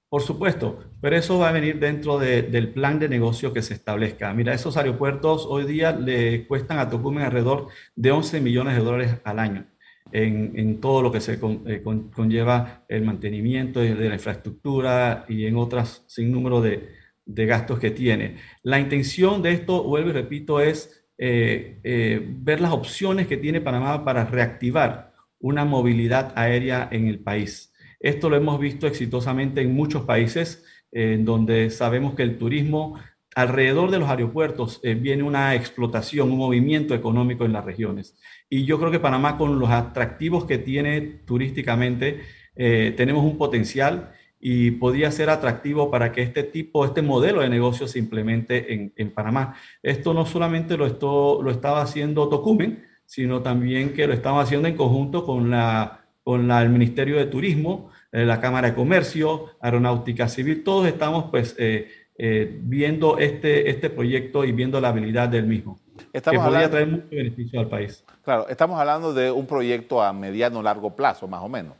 Por 0.08 0.22
supuesto, 0.22 0.82
pero 1.02 1.16
eso 1.16 1.38
va 1.38 1.50
a 1.50 1.52
venir 1.52 1.78
dentro 1.78 2.18
del 2.18 2.72
plan 2.72 2.98
de 2.98 3.10
negocio 3.10 3.52
que 3.52 3.60
se 3.60 3.74
establezca. 3.74 4.32
Mira, 4.32 4.54
esos 4.54 4.78
aeropuertos 4.78 5.46
hoy 5.46 5.64
día 5.64 5.92
le 5.92 6.46
cuestan 6.46 6.78
a 6.78 6.88
Tocumen 6.88 7.24
alrededor 7.24 7.68
de 7.94 8.10
11 8.10 8.40
millones 8.40 8.76
de 8.76 8.82
dólares 8.82 9.16
al 9.24 9.38
año 9.38 9.66
en, 10.12 10.80
todo 10.80 11.02
lo 11.02 11.12
que 11.12 11.20
se 11.20 11.38
eh, 11.66 11.82
conlleva 11.82 12.84
el 12.88 13.02
mantenimiento 13.02 13.80
de, 13.80 13.94
la 13.94 14.14
infraestructura 14.14 15.24
y 15.28 15.46
en 15.46 15.56
otras 15.56 16.04
sin 16.06 16.32
número 16.32 16.60
de, 16.60 16.98
gastos 17.26 17.78
que 17.78 17.92
tiene. 17.92 18.38
La 18.62 18.80
intención 18.80 19.40
de 19.40 19.52
esto, 19.52 19.84
vuelvo 19.84 20.10
y 20.10 20.12
repito, 20.12 20.60
es 20.60 21.04
eh, 21.16 21.78
eh, 21.84 22.20
ver 22.38 22.60
las 22.60 22.72
opciones 22.72 23.28
que 23.28 23.36
tiene 23.36 23.60
Panamá 23.60 24.04
para 24.04 24.24
reactivar 24.24 25.12
una 25.38 25.64
movilidad 25.64 26.32
aérea 26.34 26.88
en 26.90 27.06
el 27.06 27.20
país. 27.20 27.72
Esto 28.00 28.30
lo 28.30 28.36
hemos 28.36 28.58
visto 28.58 28.86
exitosamente 28.86 29.60
en 29.60 29.74
muchos 29.74 30.04
países, 30.04 30.64
en 30.90 31.24
donde 31.24 31.70
sabemos 31.70 32.14
que 32.14 32.24
el 32.24 32.36
turismo 32.36 32.98
alrededor 33.34 33.90
de 33.90 33.98
los 33.98 34.08
aeropuertos 34.08 34.80
eh, 34.82 34.94
viene 34.94 35.22
una 35.22 35.54
explotación, 35.54 36.30
un 36.30 36.38
movimiento 36.38 36.94
económico 36.94 37.44
en 37.44 37.52
las 37.52 37.64
regiones. 37.64 38.16
Y 38.48 38.64
yo 38.64 38.78
creo 38.78 38.90
que 38.90 39.00
Panamá, 39.00 39.38
con 39.38 39.58
los 39.58 39.70
atractivos 39.70 40.44
que 40.44 40.58
tiene 40.58 41.00
turísticamente, 41.00 42.22
eh, 42.56 42.92
tenemos 42.96 43.24
un 43.24 43.38
potencial 43.38 44.12
y 44.40 44.72
podría 44.72 45.10
ser 45.12 45.30
atractivo 45.30 45.90
para 45.90 46.12
que 46.12 46.22
este 46.22 46.42
tipo, 46.42 46.84
este 46.84 47.02
modelo 47.02 47.42
de 47.42 47.48
negocio 47.48 47.86
se 47.86 47.98
implemente 47.98 48.92
en, 48.96 49.10
Panamá. 49.10 49.54
Esto 49.82 50.14
no 50.14 50.24
solamente 50.26 50.76
lo, 50.76 50.86
esto, 50.86 51.40
lo 51.42 51.50
estaba 51.50 51.82
haciendo 51.82 52.28
Tocumen, 52.28 52.84
sino 53.04 53.42
también 53.42 53.92
que 53.92 54.06
lo 54.06 54.14
estamos 54.14 54.42
haciendo 54.42 54.66
en 54.66 54.76
conjunto 54.76 55.26
con 55.26 55.50
la 55.50 56.00
con 56.22 56.50
el 56.50 56.68
Ministerio 56.68 57.16
de 57.16 57.26
Turismo, 57.26 57.90
eh, 58.12 58.24
la 58.24 58.40
Cámara 58.40 58.68
de 58.68 58.74
Comercio, 58.74 59.46
Aeronáutica 59.60 60.28
Civil, 60.28 60.62
todos 60.62 60.86
estamos 60.86 61.24
pues 61.30 61.56
eh, 61.58 61.88
eh, 62.22 62.59
viendo 62.62 63.16
este, 63.16 63.70
este 63.70 63.88
proyecto 63.88 64.44
y 64.44 64.52
viendo 64.52 64.78
la 64.78 64.88
habilidad 64.88 65.30
del 65.30 65.46
mismo, 65.46 65.80
estamos 66.12 66.44
que 66.44 66.50
podría 66.50 66.70
traer 66.70 66.88
mucho 66.88 67.06
beneficio 67.11 67.61
al 67.61 67.68
país. 67.68 68.04
Claro, 68.22 68.46
estamos 68.48 68.78
hablando 68.78 69.14
de 69.14 69.30
un 69.30 69.46
proyecto 69.46 70.02
a 70.02 70.12
mediano 70.12 70.62
largo 70.62 70.94
plazo, 70.94 71.26
más 71.26 71.42
o 71.42 71.48
menos. 71.48 71.74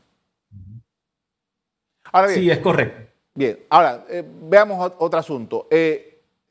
sí, 2.29 2.49
es 2.49 2.57
correcto. 2.57 3.11
Bien, 3.35 3.59
ahora 3.69 4.03
veamos 4.41 4.93
otro 4.97 5.19
asunto. 5.19 5.67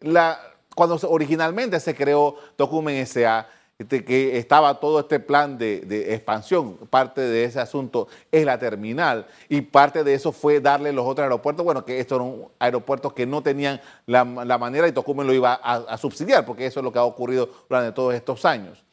la, 0.02 0.38
cuando 0.76 0.96
originalmente 1.08 1.80
se 1.80 1.92
creó 1.92 2.36
Document 2.56 2.98
S.A., 2.98 3.48
que 3.88 4.36
estaba 4.36 4.78
todo 4.78 5.00
este 5.00 5.20
plan 5.20 5.56
de, 5.56 6.14
expansión. 6.14 6.76
Parte 6.90 7.20
de 7.20 7.44
ese 7.44 7.60
asunto 7.60 8.08
es 8.30 8.44
la 8.44 8.58
terminal 8.58 9.26
y 9.48 9.62
parte 9.62 10.04
de 10.04 10.14
eso 10.14 10.32
fue 10.32 10.60
darle 10.60 10.92
los 10.92 11.06
otros 11.06 11.24
aeropuertos, 11.24 11.64
bueno, 11.64 11.84
que 11.84 12.00
estos 12.00 12.20
eran 12.20 12.44
aeropuertos 12.58 13.12
que 13.12 13.26
no 13.26 13.42
tenían 13.42 13.80
la, 14.06 14.24
manera 14.24 14.86
y 14.86 14.92
Tocumen 14.92 15.26
lo 15.26 15.32
iba 15.32 15.54
a, 15.54 15.96
subsidiar, 15.96 16.44
porque 16.44 16.66
eso 16.66 16.80
es 16.80 16.84
lo 16.84 16.92
que 16.92 16.98
ha 16.98 17.04
ocurrido 17.04 17.48
durante 17.68 17.92
todos 17.92 18.14
estos 18.14 18.44
años. 18.44 18.84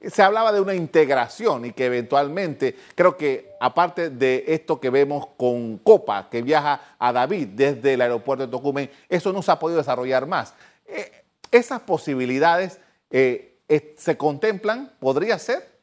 se 0.00 0.22
hablaba 0.22 0.52
de 0.52 0.60
una 0.60 0.74
integración 0.74 1.64
y 1.64 1.72
que 1.72 1.86
eventualmente, 1.86 2.76
creo 2.94 3.16
que 3.16 3.50
aparte 3.60 4.10
de 4.10 4.44
esto 4.46 4.78
que 4.78 4.90
vemos 4.90 5.26
con 5.36 5.78
Copa, 5.78 6.28
que 6.30 6.42
viaja 6.42 6.96
a 6.98 7.12
David 7.12 7.48
desde 7.48 7.94
el 7.94 8.00
aeropuerto 8.00 8.46
de 8.46 8.50
Tocumen, 8.50 8.90
eso 9.08 9.32
no 9.32 9.42
se 9.42 9.50
ha 9.50 9.58
podido 9.58 9.78
desarrollar 9.78 10.26
más. 10.26 10.54
Eh, 10.86 11.10
¿Esas 11.50 11.80
posibilidades 11.80 12.80
eh, 13.10 13.55
se 13.96 14.16
contemplan? 14.16 14.92
¿Podría 15.00 15.38
ser? 15.38 15.76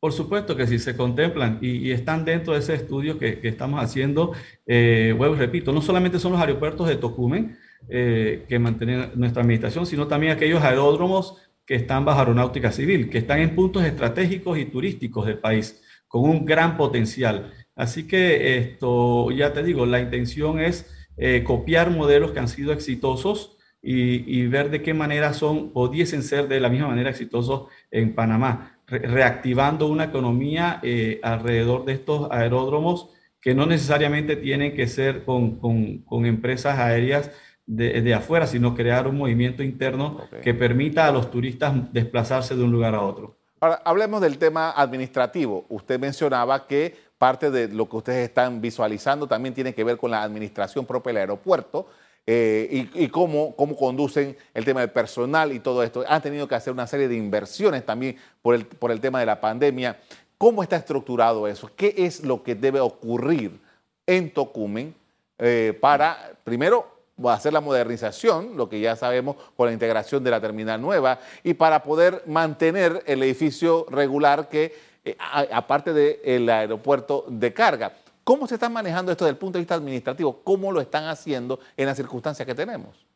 Por 0.00 0.12
supuesto 0.12 0.56
que 0.56 0.66
sí, 0.66 0.80
se 0.80 0.96
contemplan 0.96 1.58
y, 1.60 1.92
están 1.92 2.24
dentro 2.24 2.54
de 2.54 2.58
ese 2.58 2.74
estudio 2.74 3.20
que, 3.20 3.38
estamos 3.44 3.80
haciendo. 3.80 4.32
Eh, 4.66 5.16
repito, 5.36 5.72
no 5.72 5.80
solamente 5.80 6.18
son 6.18 6.32
los 6.32 6.40
aeropuertos 6.40 6.88
de 6.88 6.96
Tocumen 6.96 7.56
eh, 7.88 8.44
que 8.48 8.58
mantienen 8.58 9.12
nuestra 9.14 9.42
administración, 9.42 9.86
sino 9.86 10.08
también 10.08 10.32
aquellos 10.32 10.60
aeródromos 10.62 11.36
que 11.64 11.76
están 11.76 12.04
bajo 12.04 12.18
aeronáutica 12.18 12.72
civil, 12.72 13.10
que 13.10 13.18
están 13.18 13.38
en 13.38 13.54
puntos 13.54 13.84
estratégicos 13.84 14.58
y 14.58 14.64
turísticos 14.64 15.26
del 15.26 15.38
país, 15.38 15.80
con 16.08 16.28
un 16.28 16.44
gran 16.44 16.76
potencial. 16.76 17.52
Así 17.76 18.08
que 18.08 18.58
esto, 18.58 19.30
ya 19.30 19.52
te 19.52 19.62
digo, 19.62 19.86
la 19.86 20.00
intención 20.00 20.58
es 20.58 20.90
eh, 21.16 21.44
copiar 21.44 21.90
modelos 21.90 22.32
que 22.32 22.40
han 22.40 22.48
sido 22.48 22.72
exitosos 22.72 23.56
y, 23.82 24.46
ver 24.46 24.70
de 24.70 24.80
qué 24.80 24.94
manera 24.94 25.32
son, 25.32 25.70
pudiesen 25.70 26.22
ser 26.22 26.46
de 26.46 26.60
la 26.60 26.68
misma 26.68 26.88
manera 26.88 27.10
exitosos 27.10 27.64
en 27.90 28.14
Panamá, 28.14 28.78
reactivando 28.86 29.88
una 29.88 30.04
economía 30.04 30.78
eh, 30.82 31.18
alrededor 31.22 31.84
de 31.84 31.94
estos 31.94 32.30
aeródromos 32.30 33.10
que 33.40 33.54
no 33.54 33.66
necesariamente 33.66 34.36
tienen 34.36 34.76
que 34.76 34.86
ser 34.86 35.24
con, 35.24 35.56
con, 35.58 36.26
empresas 36.26 36.78
aéreas 36.78 37.32
de, 37.66 38.00
de, 38.00 38.14
afuera, 38.14 38.46
sino 38.46 38.76
crear 38.76 39.08
un 39.08 39.18
movimiento 39.18 39.64
interno 39.64 40.20
que 40.42 40.54
permita 40.54 41.08
a 41.08 41.12
los 41.12 41.30
turistas 41.30 41.92
desplazarse 41.92 42.54
de 42.54 42.62
un 42.62 42.70
lugar 42.70 42.94
a 42.94 43.02
otro. 43.02 43.36
Ahora, 43.60 43.82
hablemos 43.84 44.20
del 44.20 44.38
tema 44.38 44.70
administrativo. 44.70 45.66
Usted 45.68 45.98
mencionaba 45.98 46.66
que 46.68 46.96
parte 47.18 47.50
de 47.50 47.68
lo 47.68 47.88
que 47.88 47.96
ustedes 47.96 48.28
están 48.28 48.60
visualizando 48.60 49.28
también 49.28 49.54
tiene 49.54 49.74
que 49.74 49.84
ver 49.84 49.96
con 49.96 50.10
la 50.10 50.22
administración 50.22 50.84
propia 50.84 51.10
del 51.10 51.18
aeropuerto. 51.18 51.86
Eh, 52.26 52.88
y, 52.94 53.08
cómo, 53.08 53.56
cómo, 53.56 53.76
conducen 53.76 54.36
el 54.54 54.64
tema 54.64 54.80
del 54.80 54.90
personal 54.90 55.52
y 55.52 55.58
todo 55.58 55.82
esto. 55.82 56.04
Han 56.06 56.22
tenido 56.22 56.46
que 56.46 56.54
hacer 56.54 56.72
una 56.72 56.86
serie 56.86 57.08
de 57.08 57.16
inversiones 57.16 57.84
también 57.84 58.16
por 58.42 58.54
el, 58.54 58.64
por 58.64 58.92
el 58.92 59.00
tema 59.00 59.18
de 59.18 59.26
la 59.26 59.40
pandemia. 59.40 59.98
¿Cómo 60.38 60.62
está 60.62 60.76
estructurado 60.76 61.48
eso? 61.48 61.70
¿Qué 61.74 61.94
es 61.96 62.22
lo 62.22 62.42
que 62.42 62.54
debe 62.54 62.80
ocurrir 62.80 63.60
en 64.06 64.32
Tocumen 64.32 64.94
eh, 65.38 65.76
para, 65.80 66.32
primero, 66.44 66.86
hacer 67.28 67.52
la 67.52 67.60
modernización, 67.60 68.56
lo 68.56 68.68
que 68.68 68.80
ya 68.80 68.96
sabemos 68.96 69.36
con 69.56 69.66
la 69.66 69.72
integración 69.72 70.22
de 70.24 70.30
la 70.30 70.40
terminal 70.40 70.80
nueva, 70.80 71.18
y 71.42 71.54
para 71.54 71.82
poder 71.82 72.22
mantener 72.26 73.02
el 73.06 73.22
edificio 73.22 73.86
regular 73.90 74.48
que, 74.48 74.74
eh, 75.04 75.16
aparte 75.18 75.92
del 75.92 76.48
aeropuerto 76.48 77.24
de 77.28 77.52
carga. 77.52 77.92
¿Cómo 78.24 78.46
se 78.46 78.54
está 78.54 78.68
manejando 78.68 79.12
esto 79.12 79.24
desde 79.24 79.32
el 79.32 79.38
punto 79.38 79.58
de 79.58 79.62
vista 79.62 79.74
administrativo? 79.74 80.42
¿Cómo 80.42 80.72
lo 80.72 80.80
están 80.80 81.04
haciendo 81.04 81.60
en 81.76 81.86
las 81.86 81.96
circunstancias 81.96 82.46
que 82.46 82.54
tenemos? 82.54 83.06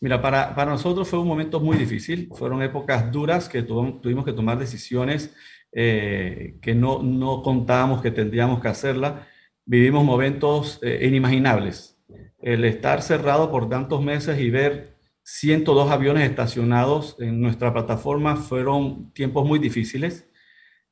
Mira, 0.00 0.20
para, 0.20 0.54
para 0.54 0.70
nosotros 0.70 1.08
fue 1.08 1.20
un 1.20 1.28
momento 1.28 1.60
muy 1.60 1.76
difícil, 1.76 2.28
fueron 2.34 2.62
épocas 2.62 3.12
duras 3.12 3.48
que 3.48 3.62
tuvimos 3.62 4.24
que 4.24 4.32
tomar 4.32 4.58
decisiones 4.58 5.32
eh, 5.74 6.58
que 6.60 6.74
no, 6.74 7.02
no 7.02 7.42
contábamos 7.42 8.02
que 8.02 8.10
tendríamos 8.10 8.60
que 8.60 8.68
hacerla. 8.68 9.26
Vivimos 9.64 10.04
momentos 10.04 10.78
eh, 10.82 11.06
inimaginables. 11.06 11.98
El 12.40 12.64
estar 12.64 13.00
cerrado 13.00 13.50
por 13.50 13.68
tantos 13.68 14.02
meses 14.02 14.38
y 14.38 14.50
ver 14.50 14.98
102 15.22 15.90
aviones 15.90 16.28
estacionados 16.28 17.16
en 17.20 17.40
nuestra 17.40 17.72
plataforma 17.72 18.36
fueron 18.36 19.12
tiempos 19.12 19.46
muy 19.46 19.58
difíciles. 19.58 20.28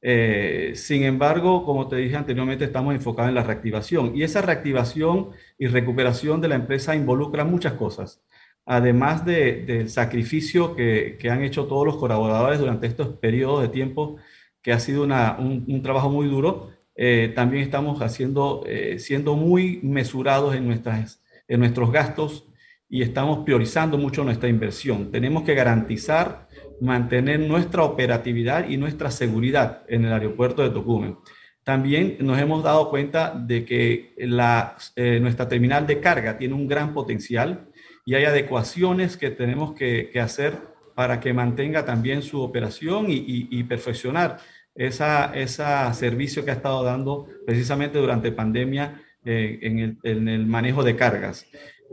Eh, 0.02 0.72
sin 0.76 1.02
embargo, 1.04 1.64
como 1.64 1.88
te 1.88 1.96
dije 1.96 2.16
anteriormente, 2.16 2.64
estamos 2.64 2.94
enfocados 2.94 3.28
en 3.28 3.34
la 3.34 3.42
reactivación 3.42 4.16
y 4.16 4.22
esa 4.22 4.40
reactivación 4.40 5.30
y 5.58 5.66
recuperación 5.66 6.40
de 6.40 6.48
la 6.48 6.54
empresa 6.54 6.94
involucra 6.94 7.44
muchas 7.44 7.74
cosas. 7.74 8.22
Además 8.64 9.24
del 9.24 9.88
sacrificio 9.90 10.76
que, 10.76 11.18
han 11.30 11.42
hecho 11.42 11.66
todos 11.66 11.86
los 11.86 11.96
colaboradores 11.96 12.60
durante 12.60 12.86
estos 12.86 13.08
periodos 13.18 13.62
de 13.62 13.68
tiempo, 13.68 14.16
que 14.62 14.72
ha 14.72 14.80
sido 14.80 15.02
un, 15.04 15.80
trabajo 15.82 16.10
muy 16.10 16.28
duro, 16.28 16.70
eh, 16.94 17.32
también 17.34 17.62
estamos 17.62 18.00
haciendo, 18.02 18.62
eh, 18.66 18.98
siendo 18.98 19.34
muy 19.34 19.80
mesurados 19.82 20.54
en, 20.54 20.66
nuestras, 20.66 21.22
en 21.48 21.60
nuestros 21.60 21.90
gastos 21.90 22.46
y 22.88 23.02
estamos 23.02 23.44
priorizando 23.44 23.96
mucho 23.98 24.24
nuestra 24.24 24.48
inversión. 24.48 25.10
Tenemos 25.10 25.44
que 25.44 25.54
garantizar 25.54 26.48
mantener 26.80 27.40
nuestra 27.40 27.82
operatividad 27.84 28.68
y 28.68 28.76
nuestra 28.76 29.10
seguridad 29.10 29.82
en 29.88 30.04
el 30.04 30.12
aeropuerto 30.12 30.62
de 30.62 30.70
Tocumen. 30.70 31.16
También 31.62 32.16
nos 32.20 32.38
hemos 32.38 32.64
dado 32.64 32.88
cuenta 32.90 33.34
de 33.34 33.64
que 33.64 34.14
la, 34.18 34.76
eh, 34.96 35.20
nuestra 35.20 35.46
terminal 35.46 35.86
de 35.86 36.00
carga 36.00 36.38
tiene 36.38 36.54
un 36.54 36.66
gran 36.66 36.94
potencial 36.94 37.68
y 38.04 38.14
hay 38.14 38.24
adecuaciones 38.24 39.16
que 39.16 39.30
tenemos 39.30 39.74
que, 39.74 40.10
hacer 40.20 40.58
para 40.94 41.20
que 41.20 41.32
mantenga 41.32 41.84
también 41.84 42.22
su 42.22 42.40
operación 42.40 43.06
y, 43.08 43.62
perfeccionar 43.64 44.38
ese 44.74 45.04
esa 45.34 45.92
servicio 45.92 46.44
que 46.44 46.50
ha 46.50 46.54
estado 46.54 46.82
dando 46.82 47.26
precisamente 47.46 47.98
durante 47.98 48.32
pandemia 48.32 49.02
eh, 49.24 49.58
en, 49.62 49.78
el, 49.78 49.98
en 50.02 50.28
el 50.28 50.46
manejo 50.46 50.82
de 50.82 50.96
cargas. 50.96 51.46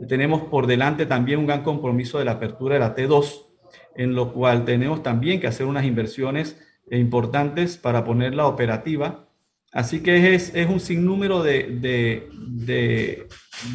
Tenemos 0.08 0.42
por 0.42 0.66
delante 0.66 1.06
también 1.06 1.40
un 1.40 1.46
gran 1.46 1.62
compromiso 1.62 2.18
de 2.18 2.24
la 2.24 2.32
apertura 2.32 2.74
de 2.74 2.80
la 2.80 2.94
T2, 2.94 3.47
en 3.96 4.14
lo 4.14 4.32
cual 4.32 4.64
tenemos 4.64 5.02
también 5.02 5.40
que 5.40 5.46
hacer 5.46 5.66
unas 5.66 5.84
inversiones 5.84 6.56
importantes 6.90 7.76
para 7.76 8.04
ponerla 8.04 8.46
operativa. 8.46 9.28
Así 9.72 10.02
que 10.02 10.34
es, 10.34 10.54
es 10.54 10.68
un 10.68 10.80
sinnúmero 10.80 11.42
de, 11.42 11.66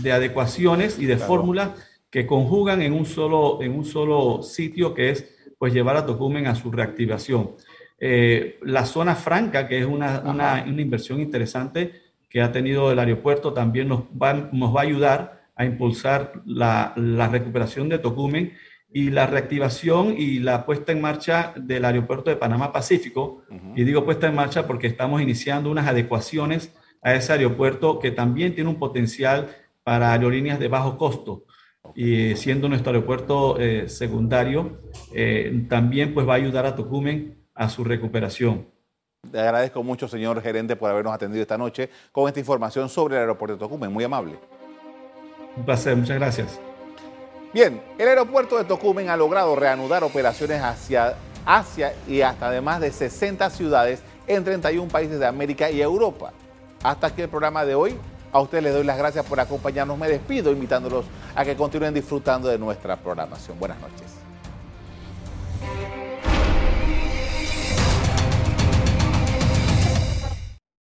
de, 0.01 0.11
adecuaciones 0.11 0.97
y 0.97 1.05
de 1.05 1.17
fórmulas 1.17 1.71
que 2.09 2.25
conjugan 2.25 2.81
en 2.81 2.93
un, 2.93 3.05
solo, 3.05 3.61
en 3.61 3.73
un 3.73 3.85
solo 3.85 4.41
sitio 4.41 4.93
que 4.93 5.11
es 5.11 5.29
pues 5.57 5.73
llevar 5.73 5.95
a 5.97 6.05
Tocumen 6.05 6.47
a 6.47 6.55
su 6.55 6.71
reactivación. 6.71 7.51
Eh, 7.99 8.59
la 8.63 8.85
zona 8.85 9.15
franca, 9.15 9.67
que 9.67 9.79
es 9.79 9.85
una, 9.85 10.21
una, 10.25 10.65
una, 10.67 10.81
inversión 10.81 11.21
interesante 11.21 12.01
que 12.29 12.41
ha 12.41 12.51
tenido 12.51 12.91
el 12.91 12.99
aeropuerto, 12.99 13.53
también 13.53 13.87
nos 13.87 14.01
va, 14.21 14.33
nos 14.51 14.75
va 14.75 14.81
a 14.81 14.83
ayudar 14.83 15.43
a 15.55 15.63
impulsar 15.63 16.41
la, 16.45 16.93
la 16.97 17.29
recuperación 17.29 17.87
de 17.87 17.99
Tocumen 17.99 18.53
y 18.93 19.09
la 19.09 19.25
reactivación 19.25 20.13
y 20.15 20.39
la 20.39 20.65
puesta 20.65 20.91
en 20.91 21.01
marcha 21.01 21.53
del 21.55 21.83
aeropuerto 21.83 22.29
de 22.29 22.35
Panamá 22.35 22.71
Pacífico. 22.71 23.43
Y 23.75 23.83
digo 23.83 24.05
puesta 24.05 24.27
en 24.27 24.35
marcha 24.35 24.67
porque 24.67 24.87
estamos 24.87 25.21
iniciando 25.21 25.71
unas 25.71 25.87
adecuaciones 25.87 26.71
a 27.01 27.15
ese 27.15 27.33
aeropuerto 27.33 27.99
que 27.99 28.11
también 28.11 28.53
tiene 28.53 28.69
un 28.69 28.77
potencial 28.77 29.49
para 29.83 30.13
aerolíneas 30.13 30.59
de 30.59 30.67
bajo 30.67 30.97
costo. 30.97 31.43
Y 31.95 32.35
siendo 32.35 32.69
nuestro 32.69 32.93
aeropuerto 32.93 33.59
eh, 33.59 33.89
secundario, 33.89 34.79
eh, 35.11 35.65
también 35.67 36.13
pues 36.13 36.27
va 36.27 36.33
a 36.33 36.37
ayudar 36.37 36.65
a 36.65 36.75
Tocumen 36.75 37.35
a 37.55 37.69
su 37.69 37.83
recuperación. 37.83 38.67
Le 39.31 39.39
agradezco 39.39 39.81
mucho, 39.83 40.07
señor 40.07 40.41
gerente, 40.41 40.75
por 40.75 40.91
habernos 40.91 41.13
atendido 41.13 41.41
esta 41.41 41.57
noche 41.57 41.89
con 42.11 42.27
esta 42.27 42.39
información 42.39 42.89
sobre 42.89 43.15
el 43.15 43.21
aeropuerto 43.21 43.55
de 43.55 43.59
Tocumen. 43.59 43.91
Muy 43.91 44.03
amable. 44.03 44.35
Un 45.57 45.65
placer, 45.65 45.95
muchas 45.95 46.17
gracias. 46.17 46.72
Bien, 47.53 47.83
el 47.99 48.07
aeropuerto 48.07 48.57
de 48.57 48.63
Tocumen 48.63 49.09
ha 49.09 49.15
logrado 49.15 49.55
reanudar 49.55 50.03
operaciones 50.03 50.59
hacia 50.59 51.13
Asia 51.45 51.93
y 52.07 52.21
hasta 52.21 52.49
de 52.49 52.61
más 52.61 52.81
de 52.81 52.91
60 52.91 53.47
ciudades 53.51 54.01
en 54.25 54.43
31 54.43 54.87
países 54.87 55.19
de 55.19 55.27
América 55.27 55.69
y 55.69 55.79
Europa. 55.79 56.33
Hasta 56.81 57.07
aquí 57.07 57.21
el 57.21 57.29
programa 57.29 57.63
de 57.63 57.75
hoy. 57.75 57.95
A 58.31 58.41
ustedes 58.41 58.63
les 58.63 58.73
doy 58.73 58.83
las 58.83 58.97
gracias 58.97 59.23
por 59.23 59.39
acompañarnos. 59.39 59.95
Me 59.99 60.09
despido 60.09 60.51
invitándolos 60.51 61.05
a 61.35 61.45
que 61.45 61.55
continúen 61.55 61.93
disfrutando 61.93 62.47
de 62.47 62.57
nuestra 62.57 62.97
programación. 62.97 63.59
Buenas 63.59 63.79
noches. 63.79 64.12